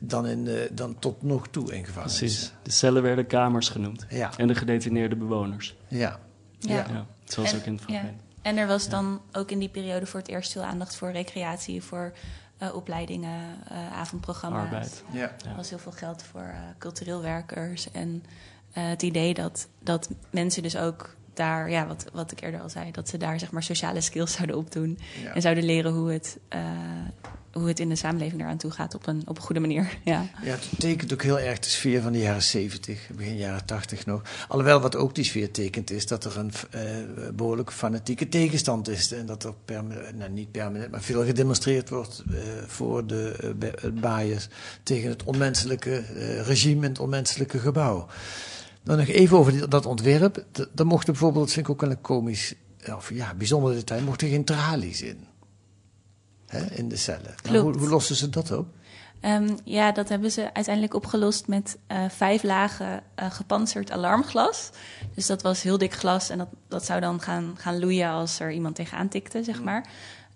dan, 0.00 0.26
in, 0.26 0.46
uh, 0.46 0.60
dan 0.72 0.98
tot 0.98 1.22
nog 1.22 1.48
toe 1.48 1.74
in 1.74 1.84
gevangenis. 1.84 2.18
Precies. 2.18 2.52
De 2.62 2.70
cellen 2.70 3.02
werden 3.02 3.26
kamers 3.26 3.68
genoemd. 3.68 4.06
Ja. 4.08 4.30
En 4.36 4.46
de 4.46 4.54
gedetineerde 4.54 5.16
bewoners. 5.16 5.76
Ja. 5.88 6.20
Ja. 6.58 6.74
ja. 6.74 7.06
zoals 7.24 7.54
ook 7.54 7.64
in 7.64 7.72
het 7.72 7.82
fragment. 7.82 8.20
Ja. 8.26 8.40
En 8.42 8.56
er 8.56 8.66
was 8.66 8.88
dan 8.88 9.20
ook 9.32 9.50
in 9.50 9.58
die 9.58 9.68
periode 9.68 10.06
voor 10.06 10.20
het 10.20 10.28
eerst 10.28 10.52
veel 10.52 10.62
aandacht 10.62 10.96
voor 10.96 11.10
recreatie, 11.10 11.82
voor 11.82 12.12
uh, 12.62 12.74
opleidingen, 12.74 13.56
avondprogramma's. 13.92 14.64
Arbeid. 14.64 15.02
Ja. 15.12 15.34
Er 15.48 15.56
was 15.56 15.68
heel 15.68 15.78
veel 15.78 15.92
geld 15.92 16.22
voor 16.22 16.54
cultureel 16.78 17.22
werkers 17.22 17.90
en 17.90 18.24
uh, 18.76 18.88
het 18.88 19.02
idee 19.02 19.34
dat, 19.34 19.68
dat 19.82 20.08
mensen 20.30 20.62
dus 20.62 20.76
ook 20.76 21.16
daar, 21.36 21.70
ja, 21.70 21.86
wat, 21.86 22.04
wat 22.12 22.32
ik 22.32 22.40
eerder 22.40 22.60
al 22.60 22.68
zei, 22.68 22.90
dat 22.90 23.08
ze 23.08 23.16
daar 23.16 23.38
zeg 23.38 23.50
maar 23.50 23.62
sociale 23.62 24.00
skills 24.00 24.32
zouden 24.32 24.56
opdoen. 24.56 24.98
Ja. 25.22 25.34
En 25.34 25.42
zouden 25.42 25.64
leren 25.64 25.92
hoe 25.92 26.12
het, 26.12 26.38
uh, 26.54 26.60
hoe 27.52 27.68
het 27.68 27.80
in 27.80 27.88
de 27.88 27.96
samenleving 27.96 28.40
eraan 28.40 28.56
toe 28.56 28.70
gaat 28.70 28.94
op 28.94 29.06
een, 29.06 29.22
op 29.24 29.36
een 29.36 29.42
goede 29.42 29.60
manier. 29.60 29.98
Ja. 30.04 30.26
ja, 30.42 30.50
het 30.50 30.68
tekent 30.78 31.12
ook 31.12 31.22
heel 31.22 31.38
erg 31.38 31.58
de 31.58 31.68
sfeer 31.68 32.02
van 32.02 32.12
de 32.12 32.18
jaren 32.18 32.42
70, 32.42 33.08
begin 33.16 33.36
jaren 33.36 33.64
80 33.64 34.06
nog. 34.06 34.22
Alhoewel 34.48 34.80
wat 34.80 34.96
ook 34.96 35.14
die 35.14 35.24
sfeer 35.24 35.50
tekent 35.50 35.90
is 35.90 36.06
dat 36.06 36.24
er 36.24 36.38
een 36.38 36.52
uh, 36.74 36.80
behoorlijk 37.34 37.72
fanatieke 37.72 38.28
tegenstand 38.28 38.88
is. 38.88 39.12
En 39.12 39.26
dat 39.26 39.44
er 39.44 39.54
nou, 40.14 40.30
niet 40.30 40.50
permanent, 40.50 40.90
maar 40.90 41.02
veel 41.02 41.24
gedemonstreerd 41.24 41.88
wordt 41.88 42.22
uh, 42.30 42.38
voor 42.66 43.06
de 43.06 43.54
uh, 44.02 44.36
tegen 44.82 45.08
het 45.08 45.22
onmenselijke 45.22 46.04
regime 46.42 46.82
en 46.82 46.88
het 46.88 46.98
onmenselijke 46.98 47.58
gebouw. 47.58 48.08
Dan 48.86 48.96
nog 48.96 49.06
even 49.06 49.38
over 49.38 49.68
dat 49.70 49.86
ontwerp. 49.86 50.44
Dan 50.72 50.86
mochten 50.86 51.12
bijvoorbeeld, 51.12 51.44
dat 51.44 51.54
vind 51.54 51.66
ik 51.66 51.72
ook 51.72 51.80
wel 51.80 51.90
een 51.90 52.00
komisch, 52.00 52.54
of 52.94 53.10
ja, 53.14 53.34
bijzonder 53.34 53.74
detail, 53.74 54.02
mochten 54.02 54.28
geen 54.28 54.44
tralies 54.44 55.02
in. 55.02 55.26
Hè, 56.46 56.64
in 56.74 56.88
de 56.88 56.96
cellen. 56.96 57.34
Nou, 57.42 57.58
hoe, 57.58 57.78
hoe 57.78 57.88
lossen 57.88 58.16
ze 58.16 58.28
dat 58.28 58.52
op? 58.52 58.66
Um, 59.22 59.56
ja, 59.64 59.92
dat 59.92 60.08
hebben 60.08 60.30
ze 60.32 60.54
uiteindelijk 60.54 60.94
opgelost 60.94 61.46
met 61.46 61.76
uh, 61.88 62.04
vijf 62.08 62.42
lagen 62.42 63.02
uh, 63.18 63.30
gepantserd 63.30 63.90
alarmglas. 63.90 64.70
Dus 65.14 65.26
dat 65.26 65.42
was 65.42 65.62
heel 65.62 65.78
dik 65.78 65.92
glas 65.92 66.28
en 66.28 66.38
dat, 66.38 66.48
dat 66.68 66.84
zou 66.84 67.00
dan 67.00 67.20
gaan, 67.20 67.54
gaan 67.58 67.78
loeien 67.78 68.08
als 68.08 68.40
er 68.40 68.52
iemand 68.52 68.74
tegenaan 68.74 69.08
tikte, 69.08 69.44
zeg 69.44 69.62
maar. 69.62 69.86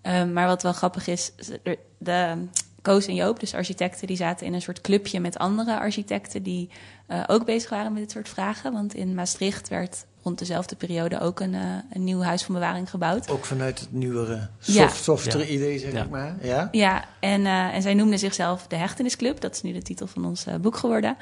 Um, 0.01 0.33
maar 0.33 0.47
wat 0.47 0.63
wel 0.63 0.73
grappig 0.73 1.07
is, 1.07 1.31
de, 1.63 1.79
de 1.97 2.47
Koos 2.81 3.05
en 3.07 3.15
Joop, 3.15 3.39
dus 3.39 3.53
architecten, 3.53 4.07
die 4.07 4.15
zaten 4.15 4.45
in 4.45 4.53
een 4.53 4.61
soort 4.61 4.81
clubje 4.81 5.19
met 5.19 5.37
andere 5.37 5.79
architecten 5.79 6.43
die 6.43 6.69
uh, 7.07 7.23
ook 7.27 7.45
bezig 7.45 7.69
waren 7.69 7.93
met 7.93 8.01
dit 8.01 8.11
soort 8.11 8.29
vragen. 8.29 8.73
Want 8.73 8.93
in 8.93 9.15
Maastricht 9.15 9.67
werd 9.67 10.05
rond 10.23 10.39
dezelfde 10.39 10.75
periode 10.75 11.19
ook 11.19 11.39
een, 11.39 11.53
uh, 11.53 11.61
een 11.93 12.03
nieuw 12.03 12.21
huis 12.21 12.43
van 12.43 12.53
bewaring 12.53 12.89
gebouwd. 12.89 13.29
Ook 13.29 13.45
vanuit 13.45 13.79
het 13.79 13.91
nieuwere, 13.91 14.49
soft, 14.59 14.77
Ja. 14.77 14.87
softere 14.87 15.43
Ja. 15.43 15.49
idee, 15.49 15.79
zeg 15.79 15.91
Ja. 15.91 16.03
ik 16.03 16.09
maar. 16.09 16.35
Ja? 16.41 16.69
Ja, 16.71 17.05
en, 17.19 17.41
uh, 17.41 17.73
en 17.73 17.81
zij 17.81 17.93
noemden 17.93 18.19
zichzelf 18.19 18.67
de 18.67 18.75
Hechtenisclub. 18.75 19.41
Dat 19.41 19.55
is 19.55 19.61
nu 19.61 19.73
de 19.73 19.81
titel 19.81 20.07
van 20.07 20.25
ons 20.25 20.47
uh, 20.47 20.55
boek 20.55 20.77
geworden. 20.77 21.17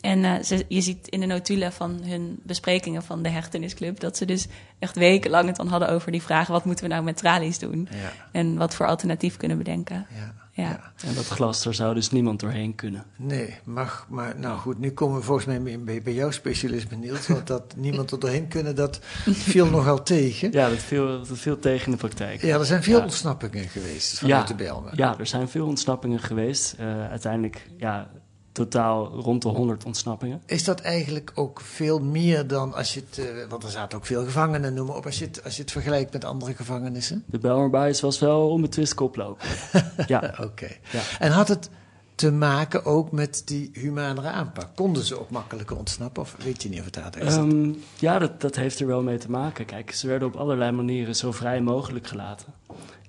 En 0.00 0.18
uh, 0.18 0.42
ze, 0.42 0.64
je 0.68 0.80
ziet 0.80 1.08
in 1.08 1.20
de 1.20 1.26
notulen 1.26 1.72
van 1.72 2.00
hun 2.02 2.40
besprekingen 2.42 3.02
van 3.02 3.22
de 3.22 3.28
Hechtenisclub... 3.28 4.00
dat 4.00 4.16
ze 4.16 4.24
dus 4.24 4.46
echt 4.78 4.96
wekenlang 4.96 5.46
het 5.46 5.56
dan 5.56 5.68
hadden 5.68 5.88
over 5.88 6.12
die 6.12 6.22
vragen... 6.22 6.52
wat 6.52 6.64
moeten 6.64 6.84
we 6.84 6.90
nou 6.90 7.04
met 7.04 7.16
tralies 7.16 7.58
doen? 7.58 7.88
Ja. 7.90 8.12
En 8.32 8.56
wat 8.56 8.74
voor 8.74 8.86
alternatief 8.86 9.36
kunnen 9.36 9.56
we 9.58 9.62
bedenken? 9.62 10.06
Ja. 10.14 10.34
Ja. 10.62 10.92
En 11.06 11.14
dat 11.14 11.26
glas, 11.26 11.62
daar 11.62 11.74
zou 11.74 11.94
dus 11.94 12.10
niemand 12.10 12.40
doorheen 12.40 12.74
kunnen. 12.74 13.04
Nee, 13.16 13.54
mag, 13.64 14.06
maar 14.08 14.38
nou 14.38 14.58
goed, 14.58 14.78
nu 14.78 14.90
komen 14.90 15.18
we 15.18 15.24
volgens 15.24 15.46
mij 15.46 15.80
bij, 15.80 16.02
bij 16.02 16.12
jouw 16.14 16.30
specialisme, 16.30 16.96
Niels. 16.96 17.26
Want 17.26 17.46
dat 17.46 17.74
niemand 17.76 18.10
er 18.10 18.18
doorheen 18.18 18.48
kunnen, 18.48 18.76
dat 18.76 18.98
viel 19.26 19.66
nogal 19.66 20.02
tegen. 20.02 20.52
Ja, 20.52 20.68
dat 20.68 20.78
viel, 20.78 21.06
dat 21.24 21.38
viel 21.38 21.58
tegen 21.58 21.84
in 21.86 21.92
de 21.92 21.98
praktijk. 21.98 22.42
Ja, 22.42 22.58
er 22.58 22.64
zijn 22.66 22.82
veel 22.82 22.98
Ja. 22.98 23.02
ontsnappingen 23.04 23.68
geweest 23.68 24.18
vanuit 24.18 24.48
de 24.48 24.54
Bijlmer. 24.54 24.92
Ja, 24.96 25.18
er 25.18 25.26
zijn 25.26 25.48
veel 25.48 25.66
ontsnappingen 25.66 26.20
geweest. 26.20 26.74
Uh, 26.80 27.08
uiteindelijk, 27.08 27.66
ja, 27.76 28.10
totaal 28.52 29.06
rond 29.06 29.42
de 29.42 29.48
100 29.48 29.84
ontsnappingen. 29.84 30.42
Is 30.46 30.64
dat 30.64 30.80
eigenlijk 30.80 31.32
ook 31.34 31.60
veel 31.60 31.98
meer 31.98 32.46
dan 32.46 32.74
als 32.74 32.94
je 32.94 33.02
het, 33.08 33.18
uh, 33.18 33.26
want 33.48 33.62
er 33.62 33.70
zaten 33.70 33.98
ook 33.98 34.06
veel 34.06 34.24
gevangenen, 34.24 34.74
noem 34.74 34.86
maar 34.86 34.96
op, 34.96 35.06
als 35.06 35.18
je 35.18 35.24
het, 35.24 35.44
als 35.44 35.56
je 35.56 35.62
het 35.62 35.70
vergelijkt 35.70 36.12
met 36.12 36.24
andere 36.24 36.54
gevangenissen? 36.54 37.24
De 37.26 37.38
Belmerbias 37.38 38.00
was 38.00 38.18
wel 38.18 38.50
onbetwist 38.50 38.94
koploper. 38.94 39.70
ja. 40.06 40.18
Oké. 40.30 40.42
Okay. 40.42 40.80
Ja. 40.90 41.00
En 41.18 41.32
had 41.32 41.48
het 41.48 41.70
te 42.14 42.32
maken 42.32 42.84
ook 42.84 43.12
met 43.12 43.42
die 43.44 43.70
humanere 43.72 44.28
aanpak? 44.28 44.68
Konden 44.74 45.04
ze 45.04 45.20
ook 45.20 45.30
makkelijker 45.30 45.76
ontsnappen 45.76 46.22
of 46.22 46.36
weet 46.44 46.62
je 46.62 46.68
niet 46.68 46.78
of 46.78 46.84
het 46.84 46.94
daar 46.94 47.18
is? 47.18 47.34
Um, 47.34 47.82
ja, 47.98 48.18
dat, 48.18 48.40
dat 48.40 48.56
heeft 48.56 48.80
er 48.80 48.86
wel 48.86 49.02
mee 49.02 49.18
te 49.18 49.30
maken. 49.30 49.64
Kijk, 49.64 49.92
ze 49.92 50.06
werden 50.06 50.28
op 50.28 50.36
allerlei 50.36 50.70
manieren 50.70 51.16
zo 51.16 51.32
vrij 51.32 51.60
mogelijk 51.60 52.06
gelaten. 52.06 52.46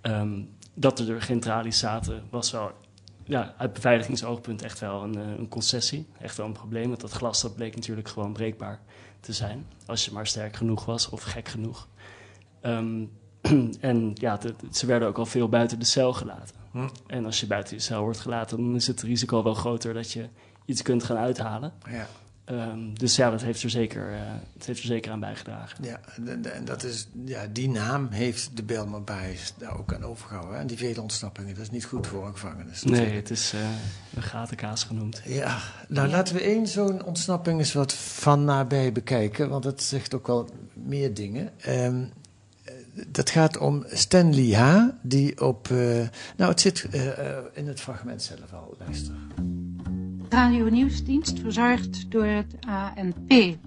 Um, 0.01 0.49
dat 0.73 0.99
er 0.99 1.21
geen 1.21 1.39
tralies 1.39 1.79
zaten 1.79 2.23
was 2.29 2.51
wel 2.51 2.71
ja, 3.33 3.53
uit 3.57 3.73
beveiligingsoogpunt 3.73 4.61
echt 4.61 4.79
wel 4.79 5.03
een, 5.03 5.15
een, 5.15 5.47
concessie. 5.47 6.07
Echt 6.19 6.37
wel 6.37 6.45
een 6.45 6.51
probleem, 6.51 6.87
want 6.87 7.01
dat 7.01 7.11
glas 7.11 7.41
dat 7.41 7.55
bleek 7.55 7.75
natuurlijk 7.75 8.07
gewoon 8.07 8.33
breekbaar 8.33 8.79
te 9.19 9.33
zijn. 9.33 9.65
Als 9.85 10.05
je 10.05 10.11
maar 10.11 10.27
sterk 10.27 10.55
genoeg 10.55 10.85
was 10.85 11.09
of 11.09 11.23
gek 11.23 11.47
genoeg. 11.47 11.87
Um, 12.61 13.11
en 13.79 14.11
ja, 14.13 14.37
de, 14.37 14.53
ze 14.71 14.85
werden 14.85 15.07
ook 15.07 15.17
al 15.17 15.25
veel 15.25 15.49
buiten 15.49 15.79
de 15.79 15.85
cel 15.85 16.13
gelaten. 16.13 16.55
Hm. 16.71 16.87
En 17.07 17.25
als 17.25 17.39
je 17.39 17.47
buiten 17.47 17.77
de 17.77 17.83
cel 17.83 18.01
wordt 18.01 18.19
gelaten, 18.19 18.57
dan 18.57 18.75
is 18.75 18.87
het 18.87 19.01
risico 19.01 19.43
wel 19.43 19.53
groter 19.53 19.93
dat 19.93 20.11
je 20.11 20.27
iets 20.65 20.81
kunt 20.81 21.03
gaan 21.03 21.17
uithalen. 21.17 21.73
Ja. 21.89 22.07
Um, 22.51 22.99
dus 22.99 23.15
ja, 23.15 23.29
dat 23.29 23.41
heeft, 23.41 23.63
er 23.63 23.69
zeker, 23.69 24.11
uh, 24.11 24.19
dat 24.53 24.65
heeft 24.65 24.79
er 24.79 24.85
zeker 24.85 25.11
aan 25.11 25.19
bijgedragen. 25.19 25.83
Ja, 25.83 25.99
en, 26.25 26.53
en 26.53 26.65
dat 26.65 26.83
is, 26.83 27.07
ja, 27.25 27.47
die 27.51 27.69
naam 27.69 28.07
heeft 28.09 28.57
de 28.57 28.63
Belmer 28.63 29.03
Bias 29.03 29.53
daar 29.57 29.77
ook 29.77 29.93
aan 29.93 30.03
overgehouden. 30.03 30.59
En 30.59 30.67
die 30.67 30.77
vele 30.77 31.01
ontsnappingen, 31.01 31.53
dat 31.53 31.63
is 31.63 31.69
niet 31.69 31.85
goed 31.85 32.07
voor 32.07 32.25
een 32.25 32.33
gevangenis. 32.33 32.83
Nee, 32.83 33.15
het 33.15 33.29
is 33.29 33.53
uh, 33.53 33.61
een 34.15 34.21
gatenkaas 34.21 34.83
genoemd. 34.83 35.21
Ja, 35.25 35.57
nou 35.87 36.07
ja. 36.07 36.13
laten 36.15 36.35
we 36.35 36.41
één 36.41 36.67
zo'n 36.67 37.03
ontsnapping 37.03 37.59
eens 37.59 37.73
wat 37.73 37.93
van 37.93 38.45
nabij 38.45 38.91
bekijken, 38.91 39.49
want 39.49 39.63
dat 39.63 39.83
zegt 39.83 40.13
ook 40.13 40.27
wel 40.27 40.49
meer 40.73 41.13
dingen. 41.13 41.51
Um, 41.67 42.11
dat 43.07 43.29
gaat 43.29 43.57
om 43.57 43.85
Stanley 43.87 44.53
H., 44.55 44.87
die 45.01 45.41
op. 45.41 45.69
Uh, 45.69 46.07
nou, 46.37 46.51
het 46.51 46.61
zit 46.61 46.87
uh, 46.93 47.07
in 47.53 47.67
het 47.67 47.79
fragment 47.79 48.21
zelf 48.21 48.53
al, 48.53 48.75
luister. 48.79 49.15
Radio 50.33 50.69
Nieuwsdienst 50.69 51.39
verzorgd 51.39 52.11
door 52.11 52.25
het 52.25 52.55
ANP. 52.67 53.57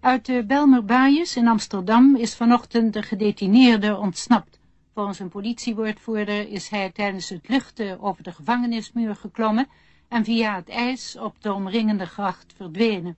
Uit 0.00 0.26
de 0.26 0.44
Belmer 0.46 0.84
Baaiers 0.84 1.36
in 1.36 1.48
Amsterdam 1.48 2.16
is 2.16 2.36
vanochtend 2.36 2.92
de 2.92 3.02
gedetineerde 3.02 3.96
ontsnapt. 3.96 4.60
Volgens 4.94 5.18
een 5.18 5.28
politiewoordvoerder 5.28 6.48
is 6.48 6.68
hij 6.68 6.90
tijdens 6.90 7.28
het 7.28 7.48
luchten 7.48 8.00
over 8.00 8.22
de 8.22 8.32
gevangenismuur 8.32 9.16
geklommen 9.16 9.68
en 10.08 10.24
via 10.24 10.54
het 10.54 10.68
ijs 10.68 11.18
op 11.18 11.42
de 11.42 11.52
omringende 11.52 12.06
gracht 12.06 12.52
verdwenen. 12.56 13.16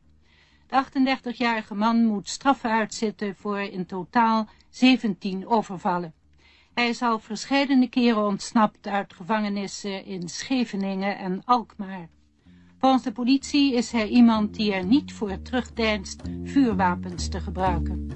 De 0.67 0.85
38-jarige 0.85 1.75
man 1.75 2.05
moet 2.05 2.29
straffen 2.29 2.71
uitzitten 2.71 3.37
voor 3.37 3.61
in 3.61 3.87
totaal 3.87 4.49
17 4.69 5.49
overvallen. 5.49 6.15
Hij 6.75 6.89
is 6.89 7.03
al 7.03 7.19
verscheidene 7.19 7.89
keren 7.89 8.27
ontsnapt 8.27 8.87
uit 8.87 9.15
gevangenissen 9.15 10.05
in 10.05 10.29
Scheveningen 10.29 11.19
en 11.19 11.43
Alkmaar. 11.45 12.09
Volgens 12.81 13.03
de 13.03 13.13
politie 13.13 13.75
is 13.75 13.91
hij 13.91 14.09
iemand 14.09 14.55
die 14.55 14.73
er 14.73 14.85
niet 14.85 15.13
voor 15.13 15.43
terugdeinst 15.43 16.23
vuurwapens 16.45 17.29
te 17.29 17.41
gebruiken. 17.41 18.07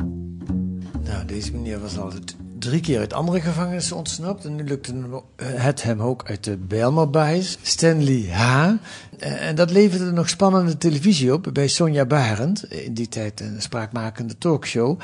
Nou, 1.05 1.25
deze 1.25 1.53
meneer 1.53 1.81
was 1.81 1.99
al 1.99 2.13
drie 2.59 2.81
keer 2.81 2.99
uit 2.99 3.13
andere 3.13 3.41
gevangenissen 3.41 3.97
ontsnapt. 3.97 4.45
En 4.45 4.55
nu 4.57 4.65
lukte 4.65 4.95
het 5.43 5.83
hem 5.83 6.01
ook 6.01 6.25
uit 6.29 6.45
de 6.45 6.57
Bijlmerbuis. 6.57 7.59
Stanley 7.63 8.29
H. 8.31 8.73
En 9.19 9.55
dat 9.55 9.71
leverde 9.71 10.13
nog 10.13 10.29
spannende 10.29 10.79
televisie 10.79 11.33
op 11.33 11.51
bij 11.53 11.69
Sonja 11.69 12.05
Barend. 12.05 12.65
In 12.73 12.95
die 12.95 13.09
tijd 13.09 13.41
een 13.41 13.63
spraakmakende 13.63 14.39
talkshow. 14.39 15.01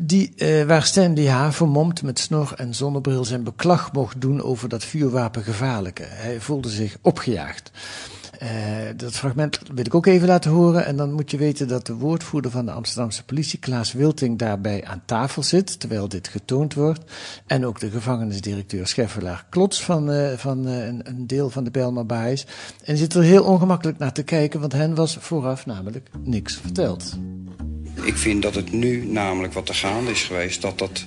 Die, 0.00 0.32
uh, 0.36 0.64
waar 0.64 0.82
Stanley 0.82 1.28
H. 1.28 1.50
vermomd 1.50 2.02
met 2.02 2.18
snor 2.18 2.52
en 2.56 2.74
zonnebril 2.74 3.24
zijn 3.24 3.42
beklag 3.42 3.92
mocht 3.92 4.20
doen 4.20 4.42
over 4.42 4.68
dat 4.68 4.84
vuurwapen 4.84 5.42
gevaarlijke. 5.42 6.04
Hij 6.06 6.40
voelde 6.40 6.68
zich 6.68 6.96
opgejaagd. 7.00 7.70
Uh, 8.42 8.48
dat 8.96 9.14
fragment 9.14 9.60
wil 9.74 9.86
ik 9.86 9.94
ook 9.94 10.06
even 10.06 10.28
laten 10.28 10.50
horen. 10.50 10.86
En 10.86 10.96
dan 10.96 11.12
moet 11.12 11.30
je 11.30 11.36
weten 11.36 11.68
dat 11.68 11.86
de 11.86 11.94
woordvoerder 11.94 12.50
van 12.50 12.66
de 12.66 12.72
Amsterdamse 12.72 13.24
politie, 13.24 13.58
Klaas 13.58 13.92
Wilting, 13.92 14.38
daarbij 14.38 14.84
aan 14.84 15.02
tafel 15.06 15.42
zit, 15.42 15.80
terwijl 15.80 16.08
dit 16.08 16.28
getoond 16.28 16.74
wordt. 16.74 17.12
En 17.46 17.66
ook 17.66 17.80
de 17.80 17.90
gevangenisdirecteur 17.90 18.86
Scheffelaar 18.86 19.46
Klots 19.50 19.82
van, 19.82 20.10
uh, 20.10 20.32
van 20.36 20.68
uh, 20.68 20.86
een, 20.86 21.00
een, 21.04 21.26
deel 21.26 21.50
van 21.50 21.64
de 21.64 21.70
Bijlmer 21.70 22.06
Baais. 22.06 22.46
En 22.84 22.96
zit 22.96 23.14
er 23.14 23.22
heel 23.22 23.44
ongemakkelijk 23.44 23.98
naar 23.98 24.12
te 24.12 24.22
kijken, 24.22 24.60
want 24.60 24.72
hen 24.72 24.94
was 24.94 25.16
vooraf 25.20 25.66
namelijk 25.66 26.10
niks 26.22 26.56
verteld. 26.56 27.18
Ik 28.02 28.16
vind 28.16 28.42
dat 28.42 28.54
het 28.54 28.72
nu 28.72 29.06
namelijk 29.06 29.52
wat 29.52 29.68
er 29.68 29.74
gaande 29.74 30.10
is 30.10 30.22
geweest, 30.22 30.62
dat 30.62 30.78
dat 30.78 31.04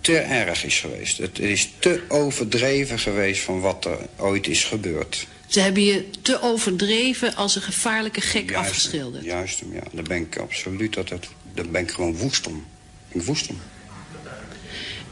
te 0.00 0.18
erg 0.18 0.64
is 0.64 0.80
geweest. 0.80 1.18
Het 1.18 1.38
is 1.38 1.72
te 1.78 2.02
overdreven 2.08 2.98
geweest 2.98 3.42
van 3.42 3.60
wat 3.60 3.84
er 3.84 3.98
ooit 4.16 4.46
is 4.46 4.64
gebeurd. 4.64 5.26
Ze 5.50 5.60
hebben 5.60 5.84
je 5.84 6.10
te 6.22 6.42
overdreven 6.42 7.34
als 7.34 7.56
een 7.56 7.62
gevaarlijke 7.62 8.20
gek 8.20 8.50
juist, 8.50 8.68
afgeschilderd. 8.68 9.24
Juist, 9.24 9.62
ja. 9.72 9.82
Daar 9.92 10.02
ben 10.02 10.16
ik 10.16 10.36
absoluut, 10.36 10.94
dat, 10.94 11.08
dat, 11.08 11.28
daar 11.54 11.68
ben 11.68 11.82
ik 11.82 11.90
gewoon 11.90 12.16
woest 12.16 12.46
om. 12.46 12.66
Ik 13.08 13.22
woest 13.22 13.48
om. 13.48 13.60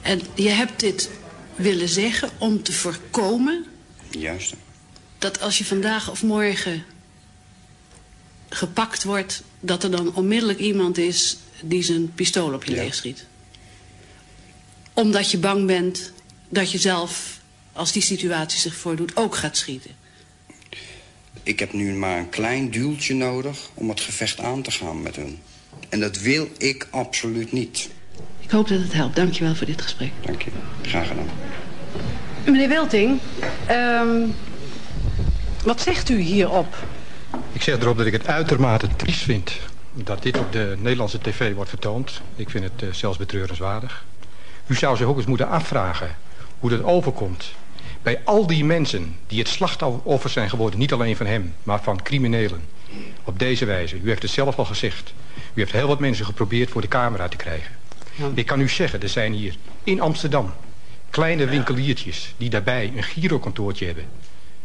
En 0.03 0.20
je 0.35 0.48
hebt 0.48 0.81
dit 0.81 1.11
willen 1.57 1.88
zeggen 1.88 2.31
om 2.38 2.62
te 2.62 2.72
voorkomen... 2.72 3.64
Juist. 4.11 4.55
Dat 5.18 5.40
als 5.40 5.59
je 5.59 5.64
vandaag 5.64 6.11
of 6.11 6.22
morgen 6.22 6.85
gepakt 8.48 9.05
wordt... 9.05 9.42
dat 9.61 9.83
er 9.83 9.90
dan 9.90 10.14
onmiddellijk 10.14 10.59
iemand 10.59 10.98
is 10.98 11.37
die 11.61 11.83
zijn 11.83 12.14
pistool 12.14 12.53
op 12.55 12.64
je 12.64 12.74
ja. 12.74 12.83
leeg 12.83 12.94
schiet. 12.94 13.24
Omdat 14.92 15.31
je 15.31 15.38
bang 15.38 15.66
bent 15.66 16.12
dat 16.48 16.70
je 16.70 16.79
zelf, 16.79 17.40
als 17.72 17.92
die 17.92 18.03
situatie 18.03 18.59
zich 18.59 18.74
voordoet, 18.74 19.16
ook 19.16 19.37
gaat 19.37 19.57
schieten. 19.57 20.07
Ik 21.42 21.59
heb 21.59 21.72
nu 21.72 21.92
maar 21.92 22.18
een 22.18 22.29
klein 22.29 22.70
duwtje 22.70 23.14
nodig 23.14 23.70
om 23.74 23.88
het 23.88 24.01
gevecht 24.01 24.40
aan 24.40 24.62
te 24.62 24.70
gaan 24.70 25.03
met 25.03 25.16
hun. 25.16 25.38
En 25.88 26.01
dat 26.01 26.18
wil 26.18 26.48
ik 26.59 26.87
absoluut 26.90 27.53
niet. 27.53 27.90
Ik 28.40 28.51
hoop 28.51 28.68
dat 28.68 28.81
het 28.81 28.92
helpt. 28.92 29.16
Dank 29.16 29.33
je 29.33 29.44
wel 29.44 29.55
voor 29.55 29.66
dit 29.66 29.83
gesprek. 29.83 30.11
Dank 30.20 30.42
je. 30.42 30.51
Graag 30.83 31.09
gedaan. 31.09 31.29
Meneer 32.44 32.68
Welting, 32.68 33.20
um, 33.70 34.35
wat 35.64 35.81
zegt 35.81 36.09
u 36.09 36.18
hierop? 36.20 36.87
Ik 37.53 37.62
zeg 37.62 37.81
erop 37.81 37.96
dat 37.96 38.07
ik 38.07 38.12
het 38.12 38.27
uitermate 38.27 38.88
triest 38.96 39.22
vind 39.22 39.59
dat 40.05 40.22
dit 40.22 40.38
op 40.38 40.53
de 40.53 40.77
Nederlandse 40.79 41.18
tv 41.18 41.55
wordt 41.55 41.70
vertoond. 41.70 42.20
Ik 42.37 42.51
vind 42.51 42.64
het 42.64 42.83
uh, 42.83 42.92
zelfs 42.92 43.18
betreurenswaardig. 43.18 44.05
U 44.66 44.74
zou 44.74 44.96
zich 44.96 45.07
ook 45.07 45.16
eens 45.16 45.27
moeten 45.27 45.48
afvragen 45.48 46.16
hoe 46.59 46.70
dat 46.70 46.83
overkomt 46.83 47.53
bij 48.02 48.20
al 48.24 48.46
die 48.46 48.64
mensen 48.64 49.16
die 49.26 49.38
het 49.38 49.48
slachtoffer 49.48 50.30
zijn 50.30 50.50
geworden, 50.50 50.78
niet 50.78 50.92
alleen 50.92 51.16
van 51.16 51.26
hem, 51.26 51.54
maar 51.62 51.82
van 51.82 52.02
criminelen. 52.02 52.61
Op 53.24 53.38
deze 53.38 53.64
wijze. 53.64 54.00
U 54.02 54.08
heeft 54.08 54.22
het 54.22 54.30
zelf 54.30 54.58
al 54.58 54.64
gezegd. 54.64 55.12
U 55.54 55.61
heeft 55.61 55.72
heel 55.72 55.88
wat 55.88 55.98
mensen 55.98 56.24
geprobeerd 56.24 56.70
voor 56.70 56.80
de 56.80 56.88
camera 56.88 57.28
te 57.28 57.37
krijgen. 57.37 57.76
Ja. 58.14 58.30
Ik 58.34 58.46
kan 58.46 58.61
u 58.61 58.68
zeggen, 58.68 59.02
er 59.02 59.08
zijn 59.08 59.32
hier 59.32 59.54
in 59.84 60.00
Amsterdam 60.00 60.52
kleine 61.11 61.46
winkeliertjes 61.46 62.34
die 62.37 62.50
daarbij 62.50 62.92
een 62.96 63.02
girokantoortje 63.02 63.87
hebben. 63.87 64.04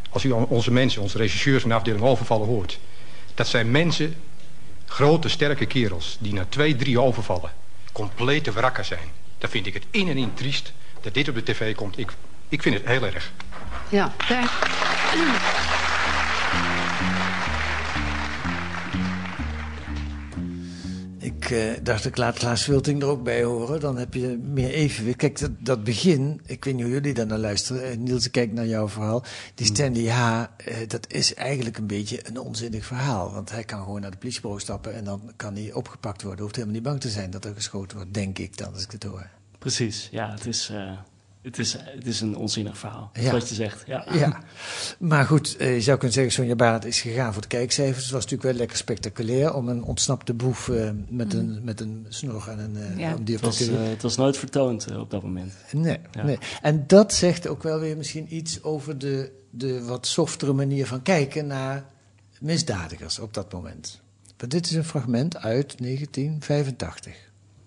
Als 0.09 0.23
u 0.23 0.31
onze 0.31 0.71
mensen, 0.71 1.01
onze 1.01 1.17
regisseurs 1.17 1.63
en 1.63 1.71
afdeling 1.71 2.03
overvallen 2.03 2.47
hoort. 2.47 2.79
Dat 3.33 3.47
zijn 3.47 3.71
mensen, 3.71 4.15
grote 4.85 5.29
sterke 5.29 5.65
kerels, 5.65 6.17
die 6.19 6.33
na 6.33 6.45
twee, 6.49 6.75
drie 6.75 6.99
overvallen 6.99 7.51
complete 7.93 8.51
wrakken 8.51 8.85
zijn. 8.85 9.07
Dan 9.37 9.49
vind 9.49 9.65
ik 9.65 9.73
het 9.73 9.85
in 9.91 10.09
en 10.09 10.17
in 10.17 10.33
triest 10.33 10.73
dat 11.01 11.13
dit 11.13 11.29
op 11.29 11.35
de 11.35 11.43
tv 11.43 11.75
komt. 11.75 11.97
Ik 11.97 12.13
ik 12.53 12.61
vind 12.61 12.75
het 12.75 12.85
heel 12.85 13.03
erg. 13.03 13.31
Ja, 13.89 14.13
daar. 14.27 14.71
Ik 21.17 21.49
uh, 21.49 21.73
dacht, 21.83 22.05
ik 22.05 22.17
laat 22.17 22.37
Klaas 22.37 22.65
Wilting 22.65 23.01
er 23.01 23.07
ook 23.07 23.23
bij 23.23 23.43
horen. 23.43 23.79
Dan 23.79 23.97
heb 23.97 24.13
je 24.13 24.39
meer 24.43 24.69
evenwicht. 24.69 25.17
Kijk, 25.17 25.39
dat, 25.39 25.51
dat 25.59 25.83
begin, 25.83 26.41
ik 26.45 26.63
weet 26.63 26.73
niet 26.73 26.83
hoe 26.83 26.91
jullie 26.91 27.13
daar 27.13 27.25
naar 27.25 27.37
luisteren. 27.37 27.91
Uh, 27.91 27.97
Niels, 27.97 28.25
ik 28.25 28.31
kijk 28.31 28.51
naar 28.51 28.67
jouw 28.67 28.89
verhaal. 28.89 29.23
Die 29.55 29.65
Stanley 29.65 30.11
H., 30.11 30.45
uh, 30.67 30.75
dat 30.87 31.13
is 31.13 31.33
eigenlijk 31.33 31.77
een 31.77 31.87
beetje 31.87 32.27
een 32.27 32.39
onzinnig 32.39 32.85
verhaal. 32.85 33.31
Want 33.31 33.51
hij 33.51 33.63
kan 33.63 33.83
gewoon 33.83 34.01
naar 34.01 34.11
de 34.11 34.17
politiebureau 34.17 34.61
stappen 34.61 34.95
en 34.95 35.03
dan 35.03 35.31
kan 35.35 35.55
hij 35.55 35.73
opgepakt 35.73 36.21
worden. 36.21 36.41
Hoeft 36.41 36.55
helemaal 36.55 36.75
niet 36.75 36.85
bang 36.85 36.99
te 36.99 37.09
zijn 37.09 37.31
dat 37.31 37.45
er 37.45 37.53
geschoten 37.53 37.97
wordt, 37.97 38.13
denk 38.13 38.37
ik 38.37 38.57
dan, 38.57 38.73
als 38.73 38.83
ik 38.83 38.91
het 38.91 39.03
hoor. 39.03 39.29
Precies, 39.59 40.07
ja, 40.11 40.31
het 40.31 40.45
is... 40.45 40.71
Het 41.43 41.59
is, 41.59 41.73
het 41.73 42.05
is 42.05 42.21
een 42.21 42.35
onzinnig 42.35 42.77
verhaal, 42.77 43.09
ja. 43.13 43.31
wat 43.31 43.49
je 43.49 43.55
zegt. 43.55 43.83
Ja. 43.85 44.05
ja. 44.11 44.39
Maar 44.99 45.25
goed, 45.25 45.55
je 45.59 45.81
zou 45.81 45.97
kunnen 45.97 46.15
zeggen, 46.15 46.33
Sonja 46.33 46.55
Barend 46.55 46.85
is 46.85 47.01
gegaan 47.01 47.33
voor 47.33 47.41
de 47.41 47.47
kijkcijfers. 47.47 48.03
Het 48.03 48.13
was 48.13 48.21
natuurlijk 48.21 48.49
wel 48.49 48.59
lekker 48.59 48.77
spectaculair 48.77 49.53
om 49.53 49.69
een 49.69 49.83
ontsnapte 49.83 50.33
boef 50.33 50.67
uh, 50.67 50.89
met, 51.07 51.33
mm. 51.33 51.39
een, 51.39 51.63
met 51.63 51.79
een 51.79 52.05
snor 52.09 52.49
en 52.49 52.59
een... 52.59 52.75
Uh, 52.75 52.97
ja. 52.97 53.17
het, 53.25 53.41
was, 53.41 53.61
uh, 53.61 53.75
het 53.77 54.01
was 54.01 54.17
nooit 54.17 54.37
vertoond 54.37 54.97
op 54.97 55.11
dat 55.11 55.23
moment. 55.23 55.53
Nee, 55.71 55.99
ja. 56.11 56.23
nee. 56.23 56.37
En 56.61 56.83
dat 56.87 57.13
zegt 57.13 57.47
ook 57.47 57.63
wel 57.63 57.79
weer 57.79 57.97
misschien 57.97 58.35
iets 58.35 58.63
over 58.63 58.97
de, 58.97 59.31
de 59.49 59.83
wat 59.83 60.07
softere 60.07 60.53
manier 60.53 60.87
van 60.87 61.01
kijken 61.01 61.47
naar 61.47 61.85
misdadigers 62.39 63.19
op 63.19 63.33
dat 63.33 63.53
moment. 63.53 64.01
Maar 64.39 64.49
dit 64.49 64.65
is 64.65 64.71
een 64.71 64.83
fragment 64.83 65.37
uit 65.37 65.77
1985. 65.77 67.15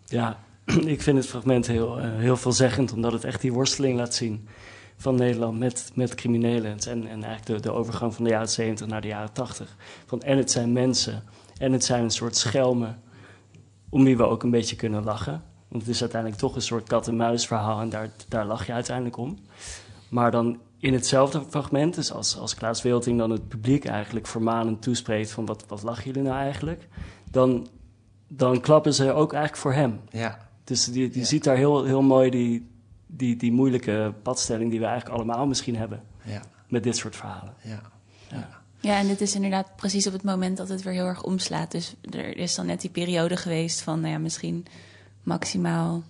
Ja, 0.05 0.39
ik 0.95 1.03
vind 1.03 1.17
het 1.17 1.27
fragment 1.27 1.67
heel, 1.67 1.99
uh, 1.99 2.05
heel 2.05 2.37
veelzeggend, 2.37 2.93
omdat 2.93 3.13
het 3.13 3.25
echt 3.25 3.41
die 3.41 3.53
worsteling 3.53 3.99
laat 3.99 4.15
zien 4.15 4.49
van 4.97 5.15
Nederland 5.15 5.59
met, 5.59 5.91
met 5.95 6.15
criminelen. 6.15 6.79
En, 6.89 7.07
en 7.07 7.25
eigenlijk 7.25 7.47
de, 7.47 7.61
de 7.61 7.73
overgang 7.73 8.15
van 8.15 8.25
de 8.25 8.31
jaren 8.31 8.49
70 8.49 8.87
naar 8.87 9.01
de 9.01 9.09
jaren 9.09 9.33
80. 9.33 9.77
Van, 10.07 10.23
en 10.23 10.37
het 10.37 10.51
zijn 10.51 10.73
mensen, 10.73 11.23
en 11.59 11.73
het 11.73 11.85
zijn 11.85 12.03
een 12.03 12.11
soort 12.11 12.37
schelmen 12.37 13.03
om 13.89 14.05
wie 14.05 14.17
we 14.17 14.25
ook 14.27 14.43
een 14.43 14.51
beetje 14.51 14.77
kunnen 14.77 15.05
lachen. 15.05 15.43
Want 15.69 15.83
het 15.83 15.95
is 15.95 16.01
uiteindelijk 16.01 16.41
toch 16.41 16.55
een 16.55 16.63
soort 16.63 16.89
kat-en-muis 16.89 17.47
verhaal 17.47 17.81
en 17.81 17.89
daar, 17.89 18.11
daar 18.29 18.47
lach 18.47 18.67
je 18.67 18.73
uiteindelijk 18.73 19.17
om. 19.17 19.39
Maar 20.09 20.31
dan 20.31 20.61
in 20.79 20.93
hetzelfde 20.93 21.43
fragment, 21.49 21.95
dus 21.95 22.13
als, 22.13 22.39
als 22.39 22.55
Klaas 22.55 22.83
Wilting 22.83 23.19
dan 23.19 23.31
het 23.31 23.49
publiek 23.49 23.85
eigenlijk 23.85 24.27
vermanend 24.27 24.83
toespreekt 24.83 25.31
van 25.31 25.47
wat, 25.47 25.65
wat 25.69 25.83
lachen 25.83 26.05
jullie 26.05 26.23
nou 26.23 26.37
eigenlijk, 26.37 26.89
dan, 27.31 27.69
dan 28.29 28.61
klappen 28.61 28.95
ze 28.95 29.13
ook 29.13 29.33
eigenlijk 29.33 29.63
voor 29.63 29.73
hem. 29.73 30.01
Ja. 30.11 30.46
Dus 30.67 30.85
die, 30.85 31.09
die 31.09 31.21
ja. 31.21 31.27
ziet 31.27 31.45
daar 31.45 31.57
heel, 31.57 31.85
heel 31.85 32.03
mooi 32.03 32.31
die, 32.31 32.67
die, 33.07 33.37
die 33.37 33.53
moeilijke 33.53 34.15
padstelling 34.23 34.71
die 34.71 34.81
we 34.81 34.87
eigenlijk 34.87 35.17
allemaal 35.17 35.47
misschien 35.47 35.77
hebben. 35.77 36.03
Ja. 36.23 36.43
Met 36.69 36.83
dit 36.83 36.97
soort 36.97 37.17
verhalen. 37.17 37.55
Ja. 37.63 37.81
ja. 38.31 38.49
Ja, 38.81 38.99
en 38.99 39.07
dit 39.07 39.21
is 39.21 39.35
inderdaad 39.35 39.77
precies 39.77 40.07
op 40.07 40.13
het 40.13 40.23
moment 40.23 40.57
dat 40.57 40.69
het 40.69 40.83
weer 40.83 40.93
heel 40.93 41.07
erg 41.07 41.23
omslaat. 41.23 41.71
Dus 41.71 41.95
er 42.11 42.37
is 42.37 42.55
dan 42.55 42.67
net 42.67 42.81
die 42.81 42.91
periode 42.91 43.37
geweest 43.37 43.81
van 43.81 44.01
nou 44.01 44.13
ja, 44.13 44.19
misschien 44.19 44.67
maximaal 45.23 46.03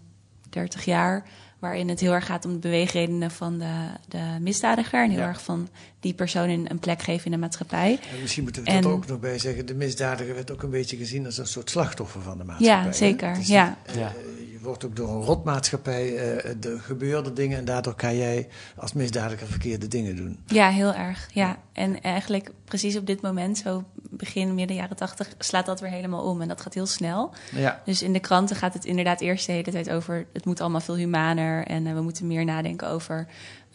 30 0.49 0.85
jaar 0.85 1.29
waarin 1.59 1.88
het 1.88 2.01
heel 2.01 2.12
erg 2.12 2.27
gaat 2.27 2.45
om 2.45 2.53
de 2.53 2.59
beweegredenen 2.59 3.31
van 3.31 3.59
de, 3.59 3.88
de 4.09 4.37
misdadiger. 4.40 5.03
En 5.03 5.11
heel 5.11 5.19
ja. 5.19 5.27
erg 5.27 5.42
van 5.42 5.69
die 6.01 6.14
persoon 6.14 6.49
in 6.49 6.66
een 6.69 6.79
plek 6.79 7.03
geven 7.03 7.25
in 7.25 7.31
de 7.31 7.38
maatschappij. 7.38 7.99
En 8.12 8.21
misschien 8.21 8.42
moeten 8.42 8.64
we 8.64 8.71
en, 8.71 8.83
dat 8.83 8.92
ook 8.92 9.07
nog 9.07 9.21
bij 9.21 9.38
zeggen. 9.38 9.66
De 9.66 9.75
misdadiger 9.75 10.35
werd 10.35 10.51
ook 10.51 10.62
een 10.62 10.71
beetje 10.71 10.97
gezien 10.97 11.27
als 11.27 11.38
een 11.38 11.47
soort 11.47 11.71
slachtoffer 11.71 12.23
van 12.23 12.38
de 12.38 12.45
maatschappij. 12.45 12.85
Ja, 12.85 12.92
zeker. 12.92 13.35
Dus, 13.35 13.47
ja. 13.47 13.79
Uh, 13.88 13.95
ja. 13.95 14.12
Je 14.51 14.56
wordt 14.66 14.85
ook 14.85 14.96
door 14.96 15.09
een 15.09 15.22
rotmaatschappij, 15.22 16.12
uh, 16.12 16.64
er 16.64 16.81
gebeuren 16.81 17.35
dingen 17.35 17.59
en 17.59 17.64
daardoor 17.64 17.94
kan 17.94 18.16
jij 18.16 18.48
als 18.76 18.92
misdadiger 18.92 19.46
verkeerde 19.46 19.88
dingen 19.88 20.16
doen. 20.16 20.38
Ja, 20.46 20.68
heel 20.68 20.94
erg. 20.94 21.29
Ja. 21.33 21.59
En 21.72 22.02
eigenlijk 22.02 22.50
precies 22.64 22.96
op 22.96 23.07
dit 23.07 23.20
moment, 23.20 23.59
zo 23.59 23.85
begin 23.94 24.55
midden 24.55 24.76
jaren 24.76 24.96
tachtig, 24.96 25.29
slaat 25.38 25.66
dat 25.66 25.81
weer 25.81 25.90
helemaal 25.90 26.22
om. 26.22 26.42
En 26.42 26.48
dat 26.48 26.61
gaat 26.61 26.74
heel 26.74 26.87
snel. 26.87 27.35
Ja. 27.55 27.83
Dus 27.85 28.02
in 28.02 28.12
de 28.12 28.20
kranten 28.20 28.57
gaat 28.57 28.74
het 28.74 28.85
inderdaad 28.85 29.20
eerst 29.20 29.46
de 29.46 29.52
hele 29.52 29.70
tijd 29.70 29.90
over... 29.90 30.26
het 30.33 30.44
moet 30.44 30.61
allemaal 30.61 30.81
veel 30.81 30.96
humaner 30.96 31.66
en 31.66 31.87
uh, 31.87 31.94
we 31.94 32.00
moeten 32.00 32.26
meer 32.26 32.44
nadenken 32.44 32.88
over... 32.88 33.26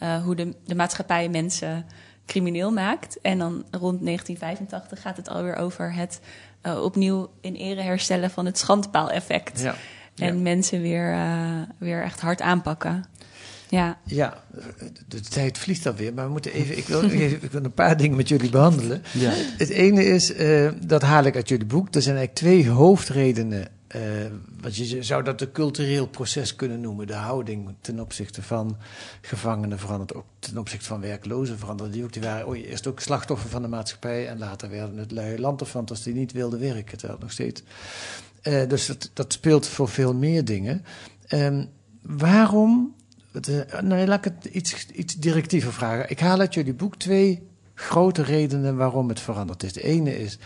Uh, 0.02 0.22
hoe 0.22 0.34
de, 0.34 0.54
de 0.64 0.74
maatschappij 0.74 1.28
mensen 1.28 1.86
crimineel 2.26 2.70
maakt. 2.70 3.20
En 3.20 3.38
dan 3.38 3.52
rond 3.70 4.04
1985 4.04 5.00
gaat 5.00 5.16
het 5.16 5.28
alweer 5.28 5.56
over 5.56 5.94
het 5.94 6.20
uh, 6.62 6.82
opnieuw 6.82 7.30
in 7.40 7.54
ere 7.54 7.80
herstellen 7.80 8.30
van 8.30 8.46
het 8.46 8.58
schandpaaleffect. 8.58 9.60
Ja. 9.60 9.74
En 10.16 10.36
ja. 10.36 10.40
mensen 10.42 10.82
weer, 10.82 11.16
weer 11.78 12.02
echt 12.02 12.20
hard 12.20 12.40
aanpakken. 12.40 13.04
Ja. 13.72 13.98
ja, 14.04 14.42
de 15.08 15.20
tijd 15.20 15.58
vliegt 15.58 15.86
alweer, 15.86 16.14
maar 16.14 16.24
we 16.24 16.30
moeten 16.32 16.52
even. 16.52 16.78
Ik 16.78 16.86
wil, 16.86 17.04
ik 17.04 17.50
wil 17.50 17.64
een 17.64 17.72
paar 17.72 17.96
dingen 17.96 18.16
met 18.16 18.28
jullie 18.28 18.50
behandelen. 18.50 19.02
Ja. 19.12 19.32
Het 19.34 19.68
ene 19.68 20.04
is, 20.04 20.34
uh, 20.34 20.70
dat 20.86 21.02
haal 21.02 21.24
ik 21.24 21.36
uit 21.36 21.48
jullie 21.48 21.66
boek. 21.66 21.94
Er 21.94 22.02
zijn 22.02 22.16
eigenlijk 22.16 22.46
twee 22.46 22.70
hoofdredenen. 22.70 23.68
Uh, 23.96 24.00
wat 24.60 24.76
je 24.76 25.02
zou 25.02 25.22
dat 25.22 25.40
een 25.40 25.52
cultureel 25.52 26.06
proces 26.06 26.56
kunnen 26.56 26.80
noemen. 26.80 27.06
De 27.06 27.12
houding 27.12 27.74
ten 27.80 28.00
opzichte 28.00 28.42
van 28.42 28.76
gevangenen 29.20 29.78
verandert 29.78 30.14
ook 30.14 30.26
ten 30.38 30.58
opzichte 30.58 30.86
van 30.86 31.00
werklozen 31.00 31.58
veranderde 31.58 31.92
die 31.92 32.04
ook. 32.04 32.12
Die 32.12 32.22
waren 32.22 32.54
eerst 32.54 32.86
ook 32.86 33.00
slachtoffer 33.00 33.50
van 33.50 33.62
de 33.62 33.68
maatschappij 33.68 34.28
en 34.28 34.38
later 34.38 34.70
werden 34.70 34.98
het 34.98 35.10
lui 35.10 35.38
lanterfantas 35.38 36.02
die 36.02 36.14
niet 36.14 36.32
wilden 36.32 36.60
werken, 36.60 36.98
terwijl 36.98 37.20
nog 37.20 37.32
steeds. 37.32 37.62
Uh, 38.42 38.68
dus 38.68 38.86
dat, 38.86 39.10
dat 39.12 39.32
speelt 39.32 39.66
voor 39.66 39.88
veel 39.88 40.14
meer 40.14 40.44
dingen. 40.44 40.84
Um, 41.28 41.68
waarom 42.02 42.94
nou, 43.82 44.06
laat 44.06 44.26
ik 44.26 44.32
het 44.34 44.54
iets, 44.54 44.86
iets 44.86 45.14
directiever 45.14 45.72
vragen. 45.72 46.10
Ik 46.10 46.20
haal 46.20 46.38
uit 46.38 46.54
jullie 46.54 46.74
boek 46.74 46.96
twee 46.96 47.42
grote 47.74 48.22
redenen 48.22 48.76
waarom 48.76 49.08
het 49.08 49.20
veranderd 49.20 49.62
is. 49.62 49.72
De 49.72 49.82
ene 49.82 50.18
is 50.18 50.38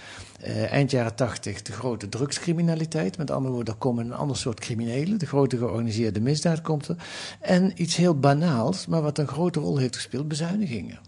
uh, 0.47 0.73
eind 0.73 0.91
jaren 0.91 1.15
tachtig 1.15 1.63
de 1.63 1.73
grote 1.73 2.09
drugscriminaliteit. 2.09 3.19
Met 3.19 3.31
andere 3.31 3.55
woorden, 3.55 3.75
er 3.75 3.81
komen 3.81 4.05
een 4.05 4.13
ander 4.13 4.37
soort 4.37 4.61
criminelen. 4.61 5.19
De 5.19 5.27
grote 5.27 5.57
georganiseerde 5.57 6.21
misdaad 6.21 6.61
komt 6.61 6.89
er. 6.89 6.97
En 7.41 7.83
iets 7.83 7.97
heel 7.97 8.19
banaals, 8.19 8.87
maar 8.87 9.03
wat 9.03 9.19
een 9.19 9.29
grote 9.29 9.61
rol 9.61 9.77
heeft 9.77 9.95
gespeeld, 9.95 10.29
bezuinigingen. 10.29 10.99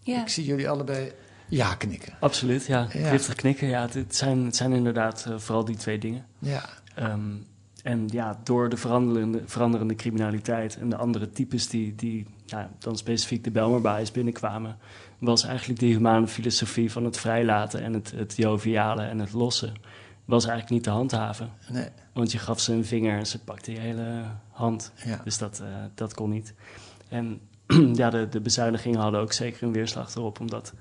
Ja. 0.00 0.20
Ik 0.20 0.28
zie 0.28 0.44
jullie 0.44 0.68
allebei 0.68 1.12
ja 1.50 1.74
knikken. 1.74 2.12
Absoluut, 2.20 2.66
ja. 2.66 2.88
ja. 2.92 3.18
knikken. 3.36 3.68
Ja, 3.68 3.88
het, 3.92 4.16
zijn, 4.16 4.44
het 4.44 4.56
zijn 4.56 4.72
inderdaad 4.72 5.26
uh, 5.28 5.38
vooral 5.38 5.64
die 5.64 5.76
twee 5.76 5.98
dingen. 5.98 6.26
Ja. 6.38 6.68
Um, 6.98 7.46
en 7.82 8.08
ja, 8.12 8.40
door 8.44 8.68
de 8.68 8.76
veranderende, 8.76 9.42
veranderende 9.46 9.94
criminaliteit 9.94 10.78
en 10.78 10.88
de 10.88 10.96
andere 10.96 11.30
types 11.30 11.68
die, 11.68 11.94
die 11.94 12.26
ja, 12.46 12.70
dan 12.78 12.96
specifiek 12.96 13.44
de 13.44 13.50
Belmer 13.50 14.02
binnenkwamen, 14.12 14.76
was 15.18 15.44
eigenlijk 15.44 15.80
die 15.80 15.94
humane 15.94 16.26
filosofie 16.26 16.92
van 16.92 17.04
het 17.04 17.18
vrijlaten 17.18 17.82
en 17.82 17.92
het, 17.92 18.10
het 18.10 18.36
joviale 18.36 19.02
en 19.02 19.18
het 19.18 19.32
lossen, 19.32 19.74
was 20.24 20.44
eigenlijk 20.44 20.72
niet 20.74 20.82
te 20.82 20.90
handhaven. 20.90 21.50
Nee. 21.68 21.88
Want 22.12 22.32
je 22.32 22.38
gaf 22.38 22.60
ze 22.60 22.72
een 22.72 22.84
vinger 22.84 23.18
en 23.18 23.26
ze 23.26 23.38
pakte 23.38 23.72
je 23.72 23.78
hele 23.78 24.24
hand. 24.50 24.92
Ja. 25.04 25.20
Dus 25.24 25.38
dat, 25.38 25.60
uh, 25.62 25.68
dat 25.94 26.14
kon 26.14 26.30
niet. 26.30 26.54
En 27.08 27.40
ja, 27.94 28.10
de, 28.10 28.28
de 28.28 28.40
bezuinigingen 28.40 29.00
hadden 29.00 29.20
ook 29.20 29.32
zeker 29.32 29.62
een 29.62 29.72
weerslag 29.72 30.14
erop, 30.14 30.40
omdat 30.40 30.74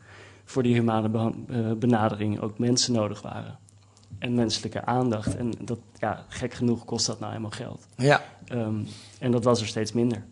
voor 0.49 0.63
die 0.63 0.73
humane 0.73 1.33
eh, 1.47 1.71
benadering 1.71 2.39
ook 2.39 2.59
mensen 2.59 2.93
nodig 2.93 3.21
waren. 3.21 3.57
En 4.19 4.33
menselijke 4.33 4.85
aandacht. 4.85 5.35
En 5.35 5.51
dat, 5.61 5.79
ja, 5.99 6.25
gek 6.27 6.53
genoeg 6.53 6.85
kost 6.85 7.05
dat 7.05 7.19
nou 7.19 7.31
helemaal 7.31 7.51
geld. 7.51 7.87
Ja. 7.95 8.23
Um, 8.51 8.87
en 9.19 9.31
dat 9.31 9.43
was 9.43 9.61
er 9.61 9.67
steeds 9.67 9.91
minder. 9.91 10.23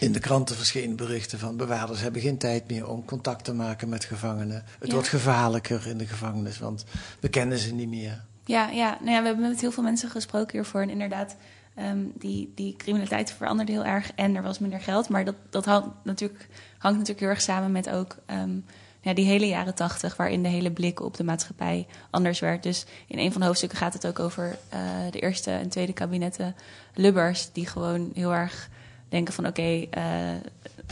In 0.00 0.12
de 0.12 0.18
kranten 0.18 0.56
verschenen 0.56 0.96
berichten 0.96 1.38
van 1.38 1.56
bewaarders 1.56 2.00
hebben 2.00 2.20
geen 2.20 2.38
tijd 2.38 2.70
meer 2.70 2.88
om 2.88 3.04
contact 3.04 3.44
te 3.44 3.54
maken 3.54 3.88
met 3.88 4.04
gevangenen. 4.04 4.64
Het 4.78 4.92
wordt 4.92 5.08
gevaarlijker 5.08 5.86
in 5.86 5.98
de 5.98 6.06
gevangenis, 6.06 6.58
want 6.58 6.84
we 7.20 7.28
kennen 7.28 7.58
ze 7.58 7.74
niet 7.74 7.88
meer. 7.88 8.24
Ja, 8.44 8.68
ja. 8.70 8.98
Nou 9.00 9.10
ja, 9.10 9.20
we 9.20 9.26
hebben 9.26 9.48
met 9.48 9.60
heel 9.60 9.72
veel 9.72 9.82
mensen 9.82 10.10
gesproken 10.10 10.52
hiervoor. 10.52 10.80
En 10.80 10.90
inderdaad, 10.90 11.36
um, 11.78 12.12
die, 12.14 12.52
die 12.54 12.76
criminaliteit 12.76 13.32
veranderde 13.32 13.72
heel 13.72 13.84
erg 13.84 14.12
en 14.14 14.36
er 14.36 14.42
was 14.42 14.58
minder 14.58 14.80
geld. 14.80 15.08
Maar 15.08 15.24
dat, 15.24 15.36
dat 15.50 15.64
hangt, 15.64 15.88
natuurlijk, 16.02 16.48
hangt 16.78 16.98
natuurlijk 16.98 17.20
heel 17.20 17.34
erg 17.34 17.42
samen 17.42 17.72
met 17.72 17.90
ook 17.90 18.16
um, 18.26 18.64
ja, 19.04 19.14
die 19.14 19.24
hele 19.24 19.46
jaren 19.46 19.74
tachtig, 19.74 20.16
waarin 20.16 20.42
de 20.42 20.48
hele 20.48 20.70
blik 20.70 21.00
op 21.00 21.16
de 21.16 21.24
maatschappij 21.24 21.86
anders 22.10 22.40
werd. 22.40 22.62
Dus 22.62 22.86
in 23.06 23.18
een 23.18 23.32
van 23.32 23.40
de 23.40 23.46
hoofdstukken 23.46 23.78
gaat 23.78 23.92
het 23.92 24.06
ook 24.06 24.18
over 24.18 24.58
uh, 24.74 24.80
de 25.10 25.20
eerste 25.20 25.50
en 25.50 25.68
tweede 25.68 25.92
kabinetten 25.92 26.54
Lubbers, 26.94 27.52
die 27.52 27.66
gewoon 27.66 28.10
heel 28.14 28.34
erg 28.34 28.68
denken 29.08 29.34
van 29.34 29.46
oké, 29.46 29.60
okay, 29.60 29.88
uh, 29.98 30.40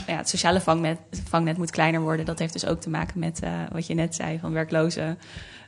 ja, 0.07 0.17
het 0.17 0.29
sociale 0.29 0.61
vangnet, 0.61 0.99
vangnet 1.29 1.57
moet 1.57 1.71
kleiner 1.71 2.01
worden. 2.01 2.25
Dat 2.25 2.39
heeft 2.39 2.53
dus 2.53 2.65
ook 2.65 2.81
te 2.81 2.89
maken 2.89 3.19
met 3.19 3.39
uh, 3.43 3.59
wat 3.71 3.87
je 3.87 3.93
net 3.93 4.15
zei, 4.15 4.39
van 4.39 4.53
werklozen 4.53 5.17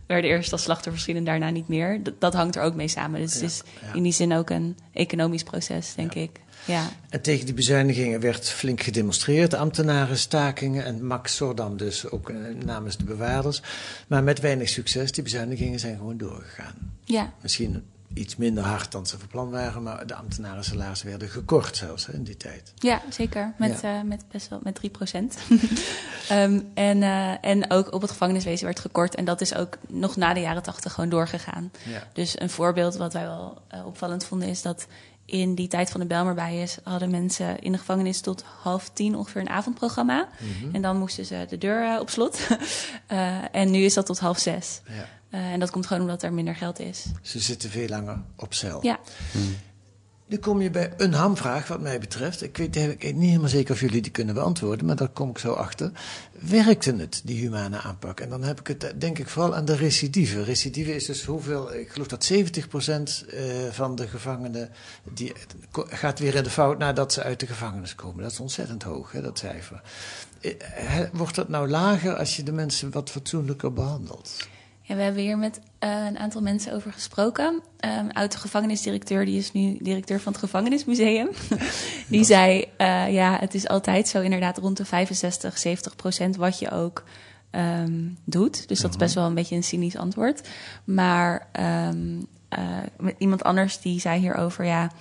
werden 0.06 0.30
eerst 0.30 0.52
als 0.52 0.64
slachtoffers 0.64 1.08
en 1.08 1.24
daarna 1.24 1.50
niet 1.50 1.68
meer. 1.68 2.04
Dat, 2.04 2.14
dat, 2.20 2.34
hangt 2.34 2.56
er 2.56 2.62
ook 2.62 2.76
mee 2.76 2.88
samen. 2.88 3.22
Dus 3.22 3.34
ja, 3.34 3.42
het 3.42 3.50
is 3.50 3.64
ja. 3.82 3.94
in 3.94 4.04
die 4.04 4.12
zin 4.12 4.34
ook 4.34 4.50
een 4.50 4.78
economisch 4.94 5.44
proces, 5.44 5.96
denk 5.96 6.14
ik. 6.14 6.40
Ja. 6.66 6.90
En 7.10 7.22
tegen 7.22 7.46
die 7.46 7.54
bezuinigingen 7.54 8.20
werd 8.20 8.50
flink 8.50 8.82
gedemonstreerd. 8.82 9.54
Ambtenaren, 9.54 10.18
stakingen 10.18 10.86
en 10.86 11.06
Max 11.06 11.36
Sordam 11.36 11.78
dus 11.78 12.10
ook 12.10 12.30
uh, 12.30 12.38
namens 12.66 12.98
de 12.98 13.04
bewaarders. 13.04 13.62
Maar 14.08 14.24
met 14.24 14.40
weinig 14.40 14.70
succes. 14.70 15.12
Die 15.12 15.24
bezuinigingen 15.24 15.80
zijn 15.80 15.98
gewoon 15.98 16.18
doorgegaan. 16.18 16.94
Ja. 17.04 17.34
Misschien 17.42 17.84
iets 18.16 18.36
minder 18.36 18.64
hard 18.64 18.92
dan 18.92 19.06
ze 19.06 19.20
van 19.20 19.28
plan 19.28 19.50
waren, 19.50 19.84
maar 19.84 20.08
de 20.08 20.16
ambtenaren 20.16 20.64
salarissen 20.64 21.08
werden 21.08 21.30
gekort 21.30 21.78
zelfs 21.78 22.06
hè, 22.06 22.14
in 22.14 22.24
die 22.24 22.38
tijd. 22.38 22.74
Ja, 22.76 23.02
zeker. 23.10 23.54
Met, 23.58 23.82
ja. 23.82 23.98
Uh, 23.98 24.04
met 24.04 24.24
best 24.32 24.48
wel 24.50 24.60
met 24.64 24.76
3 24.76 24.90
procent. 24.90 25.38
um, 26.32 26.70
en, 26.74 26.98
uh, 27.02 27.46
en 27.46 27.72
ook 27.72 27.94
op 27.94 28.02
het 28.02 28.12
gevangeniswezen 28.12 28.66
werd 28.66 28.80
gekort. 28.80 29.16
En 29.16 29.26
dat 29.26 29.42
is 29.42 29.56
ook 29.56 29.78
nog 29.88 30.16
na 30.16 30.34
de 30.34 30.40
jaren 30.40 30.64
tachtig 30.64 30.94
gewoon 30.94 31.10
doorgegaan. 31.10 31.72
Ja. 31.84 32.08
Dus 32.14 32.40
een 32.40 32.50
voorbeeld 32.50 32.96
wat 32.96 33.14
wij 33.14 33.24
wel 33.24 33.62
uh, 33.74 33.86
opvallend 33.86 34.26
vonden 34.26 34.48
is 34.48 34.62
dat 34.62 34.88
in 35.26 35.56
die 35.56 35.68
tijd 35.68 35.90
van 35.90 36.00
de 36.00 36.06
Belmerbijes 36.06 36.78
hadden 36.84 37.10
mensen 37.10 37.60
in 37.60 37.72
de 37.72 37.78
gevangenis 37.78 38.22
tot 38.22 38.44
half 38.62 38.90
tien 38.90 39.16
ongeveer 39.16 39.42
een 39.42 39.50
avondprogramma. 39.50 40.28
Mm 40.40 40.48
-hmm. 40.62 40.76
En 40.76 40.82
dan 40.82 40.98
moesten 40.98 41.26
ze 41.26 41.46
de 41.50 41.58
deur 41.58 42.00
op 42.00 42.10
slot. 42.10 42.40
en 43.52 43.72
nu 43.72 43.84
is 43.84 43.94
dat 43.94 44.06
tot 44.06 44.20
half 44.20 44.40
zes. 44.40 44.82
Ja. 44.88 45.08
Uh, 45.36 45.52
en 45.52 45.60
dat 45.60 45.72
komt 45.72 45.86
gewoon 45.86 46.02
omdat 46.02 46.24
er 46.24 46.34
minder 46.34 46.56
geld 46.56 46.80
is. 46.80 47.06
Ze 47.22 47.40
zitten 47.40 47.70
veel 47.70 47.88
langer 47.88 48.22
op 48.36 48.54
cel. 48.54 48.80
Ja. 48.84 49.00
Hmm. 49.32 49.56
Nu 50.28 50.38
kom 50.38 50.62
je 50.62 50.70
bij 50.70 50.94
een 50.98 51.14
hamvraag, 51.14 51.68
wat 51.68 51.82
mij 51.82 52.00
betreft. 52.00 52.42
Ik 52.42 52.58
weet, 52.58 52.76
niet 53.00 53.30
helemaal 53.30 53.50
zeker 53.50 53.74
of 53.74 53.80
jullie 53.80 54.02
die 54.02 54.12
kunnen 54.12 54.36
beantwoorden, 54.36 54.86
maar 54.86 54.96
daar 54.96 55.10
kom 55.10 55.30
ik 55.30 55.38
zo 55.38 55.54
achter. 55.54 55.92
Werkte 56.32 56.96
het, 56.96 57.22
die 57.24 57.40
humane 57.40 57.78
aanpak? 57.78 58.20
En 58.20 58.30
dan 58.30 58.44
heb 58.44 58.60
ik 58.60 58.68
het, 58.68 58.94
denk 59.02 59.20
ik, 59.20 59.30
vooral 59.30 59.56
aan 59.56 59.66
de 59.66 59.76
recidive. 59.76 60.44
Recidive 60.44 60.96
is 60.96 61.06
dus 61.06 61.26
hoeveel, 61.26 61.74
ik 61.74 61.90
geloof 61.90 62.08
dat 62.08 62.32
70% 62.34 62.36
uh, 62.38 63.44
van 63.72 63.96
de 63.96 64.08
gevangenen 64.08 64.70
die, 65.14 65.34
gaat 65.72 66.20
weer 66.20 66.36
in 66.36 66.44
de 66.44 66.50
fout 66.50 66.78
nadat 66.78 67.14
ze 67.14 67.24
uit 67.24 67.40
de 67.40 67.48
gevangenis 67.48 67.96
komen. 67.96 68.24
Dat 68.24 68.32
is 68.32 68.40
ontzettend 68.40 68.84
hoog, 68.84 69.12
hè, 69.12 69.22
dat 69.22 69.40
cijfer. 69.40 69.82
Wordt 71.14 71.36
dat 71.36 71.50
nou 71.50 71.70
lager 71.70 72.16
als 72.16 72.36
je 72.36 72.44
de 72.44 72.52
mensen 72.52 72.92
wat 72.92 73.10
fatsoenlijker 73.10 73.74
behandelt? 73.74 74.48
Ja, 74.88 74.96
we 74.96 75.02
hebben 75.02 75.22
hier 75.22 75.38
met 75.38 75.60
uh, 75.84 76.06
een 76.06 76.18
aantal 76.18 76.42
mensen 76.42 76.74
over 76.74 76.94
gesproken. 76.94 77.62
Um, 78.00 78.10
oud 78.12 78.32
de 78.32 78.38
gevangenisdirecteur, 78.38 79.26
die 79.26 79.38
is 79.38 79.52
nu 79.52 79.78
directeur 79.82 80.20
van 80.20 80.32
het 80.32 80.42
gevangenismuseum. 80.42 81.30
die 82.08 82.24
zei, 82.24 82.66
uh, 82.78 83.14
ja, 83.14 83.38
het 83.40 83.54
is 83.54 83.68
altijd 83.68 84.08
zo 84.08 84.22
inderdaad 84.22 84.58
rond 84.58 84.78
de 84.78 84.86
65, 84.86 85.58
70 85.58 85.96
procent 85.96 86.36
wat 86.36 86.60
je 86.60 86.72
ook 86.72 87.04
um, 87.52 88.18
doet. 88.24 88.68
Dus 88.68 88.80
dat 88.80 88.92
is 88.92 88.98
best 88.98 89.16
wel 89.16 89.26
een 89.26 89.34
beetje 89.34 89.56
een 89.56 89.64
cynisch 89.64 89.98
antwoord. 89.98 90.48
Maar 90.84 91.48
um, 91.88 92.28
uh, 92.58 93.12
iemand 93.18 93.44
anders 93.44 93.80
die 93.80 94.00
zei 94.00 94.20
hierover, 94.20 94.66
ja... 94.66 94.92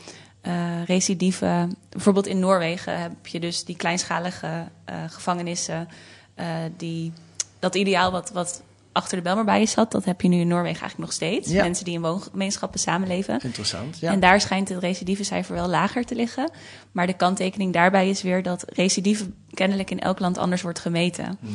Uh, 0.46 0.84
recidive. 0.84 1.68
Bijvoorbeeld 1.88 2.26
in 2.26 2.38
Noorwegen 2.38 3.00
heb 3.00 3.26
je 3.26 3.40
dus 3.40 3.64
die 3.64 3.76
kleinschalige 3.76 4.68
uh, 4.90 4.96
gevangenissen. 5.08 5.88
Uh, 6.36 6.46
die, 6.76 7.12
dat 7.58 7.74
ideaal 7.74 8.10
wat, 8.10 8.30
wat 8.30 8.62
achter 8.94 9.16
de 9.16 9.22
Belmerbij 9.22 9.66
zat. 9.66 9.92
Dat 9.92 10.04
heb 10.04 10.20
je 10.20 10.28
nu 10.28 10.40
in 10.40 10.48
Noorwegen 10.48 10.80
eigenlijk 10.80 11.10
nog 11.10 11.12
steeds. 11.12 11.50
Ja. 11.50 11.62
Mensen 11.62 11.84
die 11.84 11.94
in 11.94 12.00
woongemeenschappen 12.00 12.80
samenleven. 12.80 13.40
Interessant, 13.42 13.98
ja. 13.98 14.12
En 14.12 14.20
daar 14.20 14.40
schijnt 14.40 14.68
het 14.68 14.78
recidivecijfer 14.78 15.54
wel 15.54 15.68
lager 15.68 16.04
te 16.04 16.14
liggen. 16.14 16.50
Maar 16.92 17.06
de 17.06 17.16
kanttekening 17.16 17.72
daarbij 17.72 18.08
is 18.08 18.22
weer 18.22 18.42
dat 18.42 18.64
recidive 18.68 19.30
kennelijk 19.50 19.90
in 19.90 20.00
elk 20.00 20.18
land 20.18 20.38
anders 20.38 20.62
wordt 20.62 20.78
gemeten. 20.78 21.38
Mm. 21.40 21.52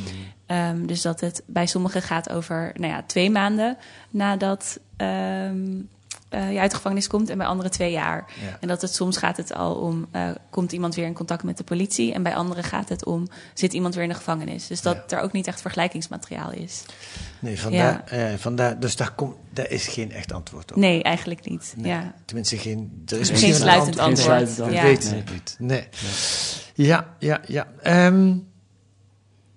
Um, 0.48 0.88
dus 0.88 1.02
dat 1.02 1.20
het 1.20 1.44
bij 1.46 1.66
sommigen 1.66 2.02
gaat 2.02 2.30
over 2.30 2.72
nou 2.76 2.94
ja, 2.94 3.04
twee 3.04 3.30
maanden 3.30 3.78
nadat... 4.10 4.80
Um, 4.98 5.90
uh, 6.30 6.52
je 6.52 6.60
uit 6.60 6.70
de 6.70 6.76
gevangenis 6.76 7.08
komt 7.08 7.30
en 7.30 7.38
bij 7.38 7.48
anderen 7.48 7.72
twee 7.72 7.92
jaar. 7.92 8.26
Ja. 8.42 8.58
En 8.60 8.68
dat 8.68 8.82
het 8.82 8.94
soms 8.94 9.18
gaat 9.18 9.38
het 9.38 9.54
al 9.54 9.76
om, 9.76 10.08
uh, 10.16 10.30
komt 10.50 10.72
iemand 10.72 10.96
weer 10.96 11.06
in 11.06 11.14
contact 11.14 11.44
met 11.44 11.58
de 11.58 11.64
politie. 11.64 12.14
En 12.14 12.24
bij 12.24 12.36
anderen 12.36 12.64
gaat 12.64 12.90
het 12.90 13.06
om, 13.06 13.28
zit 13.54 13.74
iemand 13.74 13.94
weer 13.94 14.04
in 14.04 14.10
de 14.10 14.16
gevangenis. 14.16 14.68
Dus 14.68 14.82
dat 14.82 15.04
ja. 15.08 15.18
er 15.18 15.24
ook 15.24 15.32
niet 15.32 15.48
echt 15.48 15.62
vergelijkingsmateriaal 15.62 16.52
is. 16.52 16.84
Nee, 17.40 17.60
vandaar, 17.60 18.04
ja. 18.12 18.32
uh, 18.32 18.38
vandaar, 18.38 18.80
dus 18.80 18.96
daar, 18.96 19.12
komt, 19.12 19.36
daar 19.54 19.70
is 19.70 19.88
geen 19.88 20.12
echt 20.12 20.34
antwoord 20.34 20.72
op. 20.72 20.78
Nee, 20.78 21.04
eigenlijk 21.04 21.50
niet. 21.50 21.74
Nee. 21.78 21.92
Ja. 21.92 22.14
Tenminste, 22.26 22.58
geen, 22.58 23.04
er 23.06 23.20
is 23.20 23.30
geen 23.30 23.54
sluitend 23.54 24.00
antwoord. 24.00 24.40
antwoord. 24.40 24.70
We 24.70 24.74
ja. 24.74 24.84
weten 24.84 25.16
het 25.16 25.32
niet. 25.32 25.56
Nee. 25.60 25.80
nee. 25.80 26.88
Ja, 26.88 27.16
ja, 27.20 27.42
ja. 27.48 27.68
Um, 28.08 28.49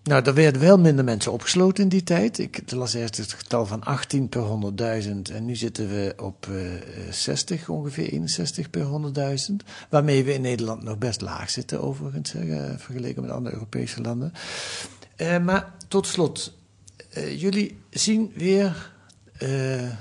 nou, 0.03 0.25
er 0.25 0.35
werden 0.35 0.61
wel 0.61 0.79
minder 0.79 1.05
mensen 1.05 1.33
opgesloten 1.33 1.83
in 1.83 1.89
die 1.89 2.03
tijd. 2.03 2.39
Ik 2.39 2.73
las 2.73 2.95
eerst 2.95 3.17
het 3.17 3.33
getal 3.33 3.67
van 3.67 3.83
18 3.83 4.29
per 4.29 4.43
100.000 5.03 5.09
en 5.33 5.45
nu 5.45 5.57
zitten 5.57 5.89
we 5.89 6.15
op 6.17 6.47
uh, 6.51 6.73
60, 7.11 7.69
ongeveer 7.69 8.13
61 8.13 8.71
per 8.71 8.87
100.000. 9.51 9.55
Waarmee 9.89 10.25
we 10.25 10.35
in 10.35 10.41
Nederland 10.41 10.83
nog 10.83 10.99
best 10.99 11.21
laag 11.21 11.51
zitten, 11.51 11.83
overigens, 11.83 12.33
hè, 12.33 12.79
vergeleken 12.79 13.23
met 13.23 13.31
andere 13.31 13.55
Europese 13.55 14.01
landen. 14.01 14.33
Maar 15.45 15.73
tot 15.89 16.07
slot, 16.07 16.59
jullie 17.37 17.79
zien 17.91 18.33
weer 18.35 18.93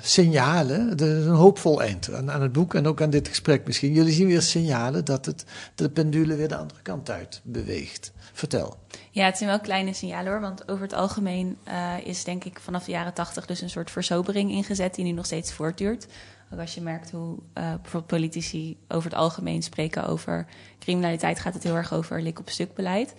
signalen, 0.01 0.97
dat 0.97 1.07
is 1.07 1.25
een 1.25 1.33
hoopvol 1.33 1.81
eind 1.81 2.13
aan, 2.13 2.31
aan, 2.31 2.41
het 2.41 2.51
boek 2.51 2.73
en 2.73 2.87
ook 2.87 3.01
aan 3.01 3.09
dit 3.09 3.27
gesprek 3.27 3.65
misschien. 3.65 3.93
Jullie 3.93 4.13
zien 4.13 4.27
weer 4.27 4.41
signalen 4.41 5.05
dat 5.05 5.25
het, 5.25 5.45
de 5.75 5.89
pendule 5.89 6.35
weer 6.35 6.47
de 6.47 6.55
andere 6.55 6.81
kant 6.81 7.09
uit 7.09 7.41
beweegt. 7.43 8.11
Vertel. 8.41 8.77
Ja, 9.11 9.25
het 9.25 9.37
zijn 9.37 9.49
wel 9.49 9.59
kleine 9.59 9.93
signalen 9.93 10.31
hoor. 10.31 10.41
Want 10.41 10.69
over 10.69 10.83
het 10.83 10.93
algemeen 10.93 11.57
uh, 11.67 11.93
is 12.03 12.23
denk 12.23 12.43
ik 12.43 12.59
vanaf 12.59 12.83
de 12.83 12.91
jaren 12.91 13.13
tachtig 13.13 13.45
dus 13.45 13.61
een 13.61 13.69
soort 13.69 13.91
verzobering 13.91 14.51
ingezet 14.51 14.95
die 14.95 15.05
nu 15.05 15.11
nog 15.11 15.25
steeds 15.25 15.53
voortduurt. 15.53 16.07
Ook 16.53 16.59
als 16.59 16.75
je 16.75 16.81
merkt 16.81 17.11
hoe 17.11 17.31
uh, 17.31 17.39
bijvoorbeeld 17.53 18.07
politici 18.07 18.77
over 18.87 19.09
het 19.09 19.19
algemeen 19.19 19.63
spreken 19.63 20.07
over 20.07 20.47
criminaliteit, 20.79 21.39
gaat 21.39 21.53
het 21.53 21.63
heel 21.63 21.75
erg 21.75 21.93
over 21.93 22.21
lik 22.21 22.39
op 22.39 22.49
stuk 22.49 22.73
beleid. 22.73 23.13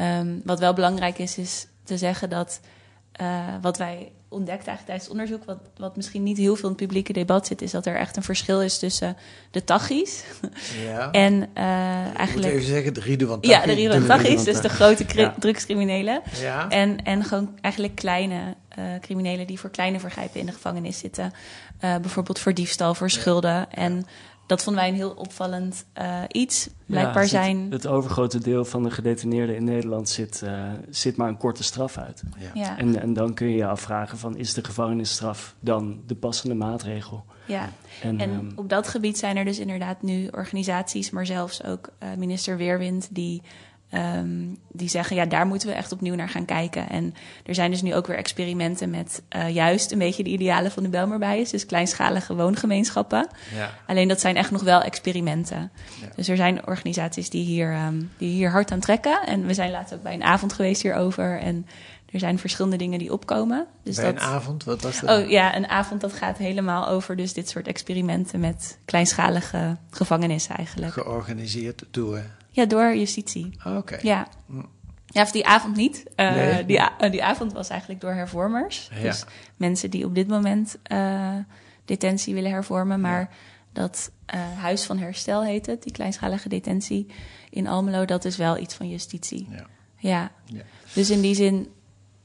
Um, 0.00 0.40
wat 0.44 0.58
wel 0.58 0.72
belangrijk 0.72 1.18
is, 1.18 1.38
is 1.38 1.66
te 1.84 1.98
zeggen 1.98 2.30
dat 2.30 2.60
eh, 3.16 3.54
wat 3.60 3.78
wij 3.78 4.12
ontdekten 4.28 4.66
eigenlijk 4.66 4.86
tijdens 4.86 5.02
het 5.02 5.12
onderzoek, 5.12 5.44
wat, 5.44 5.58
wat 5.76 5.96
misschien 5.96 6.22
niet 6.22 6.36
heel 6.36 6.54
veel 6.54 6.64
in 6.64 6.74
het 6.74 6.86
publieke 6.86 7.12
debat 7.12 7.46
zit, 7.46 7.62
is 7.62 7.70
dat 7.70 7.86
er 7.86 7.96
echt 7.96 8.16
een 8.16 8.22
verschil 8.22 8.62
is 8.62 8.78
tussen 8.78 9.16
de 9.50 9.64
tachis 9.64 10.24
Ja. 10.84 11.10
en 11.26 11.48
eh, 11.52 12.16
eigenlijk... 12.16 12.52
even 12.52 12.66
zeggen, 12.66 12.94
de 12.94 13.00
Ridouan 13.00 13.38
Ja, 13.40 13.60
de 13.60 13.74
De 13.74 14.06
Taghi's, 14.06 14.28
Ridouan 14.28 14.44
dus 14.44 14.60
de 14.60 14.68
grote 14.68 15.04
Ja. 15.14 15.34
drugscriminelen. 15.38 16.22
Ja. 16.40 16.68
En, 16.68 17.04
en 17.04 17.24
gewoon 17.24 17.58
eigenlijk 17.60 17.94
kleine 17.94 18.54
eh, 18.68 18.84
criminelen 19.00 19.46
die 19.46 19.60
voor 19.60 19.70
kleine 19.70 20.00
vergrijpen 20.00 20.40
in 20.40 20.46
de 20.46 20.52
gevangenis 20.52 20.98
zitten. 20.98 21.32
Bijvoorbeeld 21.80 22.38
voor 22.38 22.54
diefstal, 22.54 22.94
voor 22.94 23.10
schulden. 23.10 23.72
En 23.72 24.06
dat 24.46 24.62
vonden 24.62 24.82
wij 24.82 24.90
een 24.90 24.96
heel 24.96 25.10
opvallend 25.10 25.84
eh, 25.92 26.22
iets. 26.28 26.68
Blijkbaar 26.86 27.22
Ja, 27.22 27.28
zijn... 27.28 27.62
Het, 27.62 27.72
het 27.72 27.86
overgrote 27.86 28.38
deel 28.38 28.64
van 28.64 28.82
de 28.82 28.90
gedetineerden 28.90 29.56
in 29.56 29.64
Nederland 29.64 30.08
zit, 30.08 30.42
eh, 30.42 30.72
zit 30.90 31.16
maar 31.16 31.28
een 31.28 31.36
korte 31.36 31.62
straf 31.62 31.98
uit. 31.98 32.22
Ja. 32.38 32.50
Ja. 32.54 32.78
En, 32.78 33.00
en 33.00 33.12
dan 33.12 33.34
kun 33.34 33.48
je 33.48 33.56
je 33.56 33.66
afvragen 33.66 34.18
van 34.18 34.36
is 34.36 34.54
de 34.54 34.64
gevangenisstraf 34.64 35.54
dan 35.60 36.02
de 36.06 36.14
passende 36.14 36.54
maatregel? 36.54 37.24
Ja, 37.46 37.68
En, 38.02 38.18
en, 38.18 38.30
ehm, 38.30 38.50
op 38.54 38.68
dat 38.68 38.88
gebied 38.88 39.18
zijn 39.18 39.36
er 39.36 39.44
dus 39.44 39.58
inderdaad 39.58 40.02
nu 40.02 40.28
organisaties, 40.30 41.10
maar 41.10 41.26
zelfs 41.26 41.64
ook 41.64 41.88
eh, 41.98 42.08
minister 42.16 42.56
Weerwind, 42.56 43.08
die, 43.10 43.42
ehm, 43.96 44.28
die 44.72 44.88
zeggen, 44.88 45.16
ja, 45.16 45.26
daar 45.26 45.46
moeten 45.46 45.68
we 45.68 45.74
echt 45.74 45.92
opnieuw 45.92 46.14
naar 46.14 46.28
gaan 46.28 46.44
kijken. 46.44 46.88
En 46.88 47.14
er 47.44 47.54
zijn 47.54 47.70
dus 47.70 47.82
nu 47.82 47.94
ook 47.94 48.06
weer 48.06 48.16
experimenten 48.16 48.90
met 48.90 49.22
eh, 49.28 49.48
juist 49.48 49.92
een 49.92 49.98
beetje 49.98 50.22
de 50.22 50.30
idealen 50.30 50.70
van 50.70 50.82
de 50.82 50.88
Belmerbijes, 50.88 51.50
dus 51.50 51.66
kleinschalige 51.66 52.34
woongemeenschappen. 52.34 53.28
Ja. 53.54 53.70
Alleen 53.86 54.08
dat 54.08 54.20
zijn 54.20 54.36
echt 54.36 54.50
nog 54.50 54.62
wel 54.62 54.82
experimenten. 54.82 55.70
Dus 56.16 56.28
er 56.28 56.36
zijn 56.36 56.66
organisaties 56.66 57.30
die 57.30 57.44
hier, 57.44 57.72
ehm, 57.72 58.02
die 58.18 58.30
hier 58.30 58.50
hard 58.50 58.70
aan 58.70 58.80
trekken. 58.80 59.26
En 59.26 59.46
we 59.46 59.54
zijn 59.54 59.70
laatst 59.70 59.94
ook 59.94 60.02
bij 60.02 60.14
een 60.14 60.24
avond 60.24 60.52
geweest 60.52 60.82
hierover. 60.82 61.40
En 61.40 61.66
er 62.10 62.18
zijn 62.18 62.38
verschillende 62.38 62.76
dingen 62.76 62.98
die 62.98 63.12
opkomen. 63.12 63.66
Dus 63.82 63.96
dat... 63.96 64.04
een 64.04 64.20
avond, 64.20 64.64
wat 64.64 64.82
was 64.82 65.00
dat? 65.00 65.18
Oh 65.18 65.30
ja, 65.30 65.56
een 65.56 65.68
avond 65.68 66.00
dat 66.00 66.12
gaat 66.12 66.38
helemaal 66.38 66.88
over 66.88 67.16
dus 67.16 67.32
dit 67.32 67.48
soort 67.48 67.66
experimenten 67.66 68.40
met 68.40 68.78
kleinschalige 68.84 69.76
gevangenissen 69.90 70.56
eigenlijk. 70.56 70.92
Georganiseerd 70.92 71.84
door... 71.90 72.22
Ja, 72.56 72.66
door 72.66 72.96
justitie. 72.96 73.58
Oké. 73.64 73.98
Ja. 74.02 74.28
Ja, 75.06 75.22
of 75.22 75.30
die 75.30 75.46
avond 75.46 75.76
niet. 75.76 76.04
Nee. 76.16 76.64
die, 76.64 76.78
eh, 76.78 77.10
die 77.10 77.24
avond 77.24 77.52
was 77.52 77.68
eigenlijk 77.68 78.00
door 78.00 78.12
hervormers. 78.12 78.90
Ja. 78.94 79.02
Dus 79.02 79.24
mensen 79.56 79.90
die 79.90 80.04
op 80.04 80.14
dit 80.14 80.28
moment 80.28 80.76
eh, 80.82 81.34
detentie 81.84 82.34
willen 82.34 82.50
hervormen. 82.50 83.00
Maar 83.00 83.30
dat 83.72 84.10
Huis 84.58 84.84
van 84.84 84.98
Herstel 84.98 85.44
heet 85.44 85.66
het, 85.66 85.82
die 85.82 85.92
kleinschalige 85.92 86.48
detentie 86.48 87.06
in 87.50 87.66
Almelo, 87.66 88.04
dat 88.04 88.24
is 88.24 88.36
wel 88.36 88.58
iets 88.58 88.74
van 88.74 88.88
justitie. 88.88 89.48
Ja. 89.50 89.66
Ja. 89.96 90.30
Ja. 90.44 90.62
Dus 90.92 91.10
in 91.10 91.20
die 91.20 91.34
zin, 91.34 91.68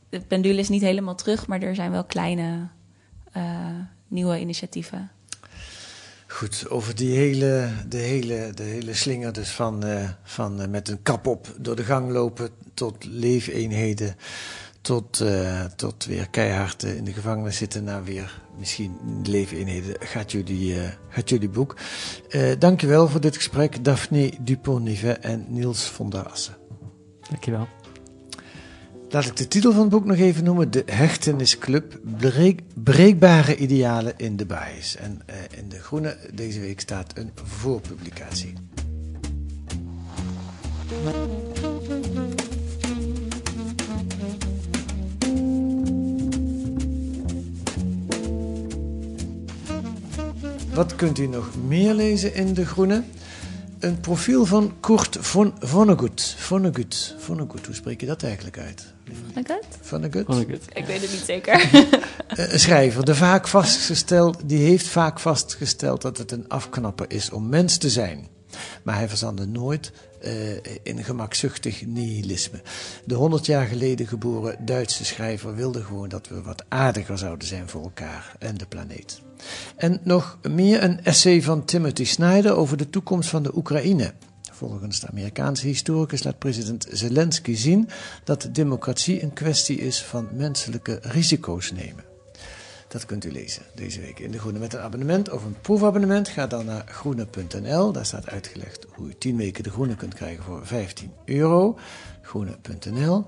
de 0.10 0.20
pendule 0.20 0.60
is 0.60 0.70
niet 0.70 0.82
helemaal 0.82 1.16
terug, 1.16 1.48
maar 1.48 1.62
er 1.62 1.76
zijn 1.76 1.92
wel 1.92 2.04
kleine 2.04 2.68
nieuwe 4.08 4.40
initiatieven. 4.40 5.12
Goed, 6.32 6.70
over 6.70 6.96
die 6.96 7.16
hele, 7.16 7.70
de, 7.88 7.98
hele, 7.98 8.52
de 8.54 8.64
hele 8.64 8.94
slinger 8.94 9.34
dus 9.34 9.50
van, 9.50 9.84
eh, 9.84 10.10
van 10.24 10.62
eh, 10.62 10.68
met 10.68 10.90
een 10.90 11.02
kap 11.02 11.28
op 11.28 11.56
door 11.60 11.76
de 11.76 11.84
gang 11.84 12.12
lopen 12.12 12.50
tot 12.74 13.06
leefeenheden, 13.06 14.16
tot, 14.82 15.20
eh, 15.20 15.64
tot 15.66 16.06
weer 16.06 16.30
keihard 16.30 16.84
in 16.84 17.04
de 17.04 17.14
gevangenis 17.14 17.58
zitten 17.58 17.84
naar 17.84 18.04
weer 18.04 18.42
misschien 18.58 18.98
leefeenheden, 19.24 19.96
gaat 20.00 20.32
jullie, 20.32 20.76
gaat 21.10 21.30
jullie 21.30 21.50
boek. 21.50 21.76
Dankjewel 22.60 23.08
voor 23.08 23.22
dit 23.22 23.36
gesprek, 23.36 23.84
Daphne 23.84 24.32
Dupont-Nivet 24.42 25.20
en 25.20 25.46
Niels 25.48 25.84
van 25.84 26.10
der 26.10 26.30
Assen. 26.30 26.58
Dankjewel. 27.30 27.68
Laat 29.12 29.26
ik 29.26 29.36
de 29.36 29.48
titel 29.48 29.72
van 29.72 29.82
het 29.82 29.90
boek 29.90 30.06
nog 30.06 30.18
even 30.18 30.44
noemen. 30.44 30.72
De 30.72 30.84
Hechtenisclub. 30.86 32.00
Breek, 32.18 32.62
breekbare 32.74 33.56
idealen 33.56 34.14
in 34.18 34.38
de 34.38 34.46
bias. 34.46 34.96
En 34.96 35.22
eh, 35.26 35.36
in 35.58 35.70
De 35.70 35.80
Groene 35.80 36.18
deze 36.34 36.60
week 36.60 36.80
staat 36.80 37.18
een 37.18 37.32
voorpublicatie. 37.44 38.54
Wat 50.74 50.96
kunt 50.96 51.20
u 51.20 51.28
nog 51.28 51.50
meer 51.68 51.94
lezen 51.94 52.34
in 52.34 52.54
De 52.54 52.66
Groene? 52.66 53.04
Een 53.82 54.00
profiel 54.00 54.46
van 54.46 54.74
Kurt 54.80 55.18
von 55.20 55.54
Vonnegut. 55.60 56.36
Vonnegut. 56.38 57.16
Vonnegut, 57.18 57.66
hoe 57.66 57.76
spreek 57.76 58.00
je 58.02 58.06
dat 58.08 58.24
eigenlijk 58.24 58.58
uit? 58.60 58.94
Vonnegut? 59.34 59.66
Vonnegut? 59.82 60.26
Vonnegut. 60.26 60.64
Ik 60.74 60.86
weet 60.86 61.02
het 61.02 61.12
niet 61.12 61.24
zeker. 61.26 61.60
Eh, 62.32 62.52
Een 62.52 62.60
schrijver, 62.60 63.06
de 63.06 63.16
vaak 63.16 63.48
vastgesteld, 63.48 64.38
die 64.46 64.58
heeft 64.58 64.88
vaak 64.88 65.20
vastgesteld 65.20 66.02
dat 66.02 66.18
het 66.18 66.32
een 66.32 66.46
afknapper 66.48 67.06
is 67.10 67.30
om 67.30 67.50
mens 67.50 67.78
te 67.78 67.90
zijn. 67.90 68.28
Maar 68.84 68.96
hij 68.96 69.10
verzandde 69.10 69.46
nooit 69.46 69.92
eh, 70.22 70.56
in 70.84 71.04
gemakzuchtig 71.04 71.86
nihilisme. 71.86 72.62
De 73.06 73.16
100 73.16 73.46
jaar 73.46 73.66
geleden 73.66 74.08
geboren 74.08 74.66
Duitse 74.66 75.06
schrijver 75.06 75.56
wilde 75.56 75.84
gewoon 75.84 76.10
dat 76.10 76.28
we 76.28 76.42
wat 76.42 76.64
aardiger 76.68 77.18
zouden 77.18 77.48
zijn 77.48 77.70
voor 77.70 77.84
elkaar 77.84 78.36
en 78.40 78.58
de 78.58 78.66
planeet. 78.66 79.22
En 79.76 80.00
nog 80.04 80.40
meer 80.50 80.84
een 80.84 81.04
essay 81.04 81.42
van 81.42 81.66
Timothy 81.66 82.06
Snyder 82.06 82.56
over 82.56 82.78
de 82.78 82.90
toekomst 82.90 83.30
van 83.30 83.44
de 83.44 83.56
Oekraïne. 83.56 84.14
Volgens 84.52 85.00
de 85.00 85.08
Amerikaanse 85.08 85.68
historicus 85.68 86.24
laat 86.24 86.40
president 86.40 86.88
Zelensky 86.92 87.56
zien 87.56 87.90
dat 88.24 88.50
democratie 88.52 89.24
een 89.24 89.34
kwestie 89.34 89.78
is 89.78 90.04
van 90.04 90.28
menselijke 90.32 91.00
risico's 91.02 91.72
nemen. 91.72 92.11
Dat 92.92 93.06
kunt 93.06 93.26
u 93.26 93.32
lezen 93.32 93.64
deze 93.76 94.02
week 94.02 94.20
in 94.20 94.32
De 94.32 94.40
Groene 94.40 94.60
met 94.60 94.74
een 94.74 94.80
abonnement 94.80 95.30
of 95.30 95.46
een 95.46 95.56
proefabonnement. 95.62 96.28
Ga 96.28 96.48
dan 96.48 96.66
naar 96.66 96.84
groene.nl. 96.88 97.92
Daar 97.92 98.06
staat 98.06 98.30
uitgelegd 98.30 98.86
hoe 98.90 99.08
u 99.08 99.14
10 99.18 99.38
weken 99.38 99.64
De 99.64 99.70
Groene 99.70 99.96
kunt 99.96 100.14
krijgen 100.14 100.44
voor 100.44 100.66
15 100.66 101.12
euro. 101.26 101.78
Groene.nl. 102.22 103.26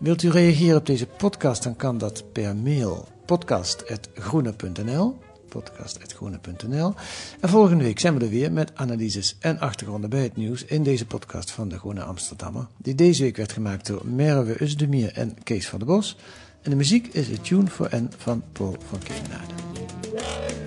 Wilt 0.00 0.22
u 0.22 0.30
reageren 0.30 0.76
op 0.76 0.86
deze 0.86 1.06
podcast, 1.06 1.62
dan 1.62 1.76
kan 1.76 1.98
dat 1.98 2.32
per 2.32 2.56
mail 2.56 3.08
podcast.groene.nl 3.26 5.18
podcast.groene.nl. 5.48 6.94
En 7.40 7.48
volgende 7.48 7.84
week 7.84 7.98
zijn 7.98 8.18
we 8.18 8.24
er 8.24 8.30
weer 8.30 8.52
met 8.52 8.70
analyses 8.74 9.36
en 9.40 9.58
achtergronden 9.58 10.10
bij 10.10 10.22
het 10.22 10.36
nieuws 10.36 10.64
in 10.64 10.82
deze 10.82 11.06
podcast 11.06 11.50
van 11.50 11.68
de 11.68 11.78
Groene 11.78 12.02
Amsterdammer. 12.02 12.66
Die 12.76 12.94
deze 12.94 13.22
week 13.22 13.36
werd 13.36 13.52
gemaakt 13.52 13.86
door 13.86 14.06
Merwe 14.06 14.62
Usdemir 14.62 15.12
en 15.12 15.42
Kees 15.42 15.68
van 15.68 15.78
der 15.78 15.88
Bos. 15.88 16.16
En 16.64 16.70
de 16.70 16.76
muziek 16.76 17.06
is 17.06 17.30
A 17.30 17.42
Tune 17.42 17.66
for 17.66 17.88
N 17.96 18.10
van 18.18 18.42
Paul 18.52 18.76
van 18.88 18.98
Kemenade. 18.98 20.63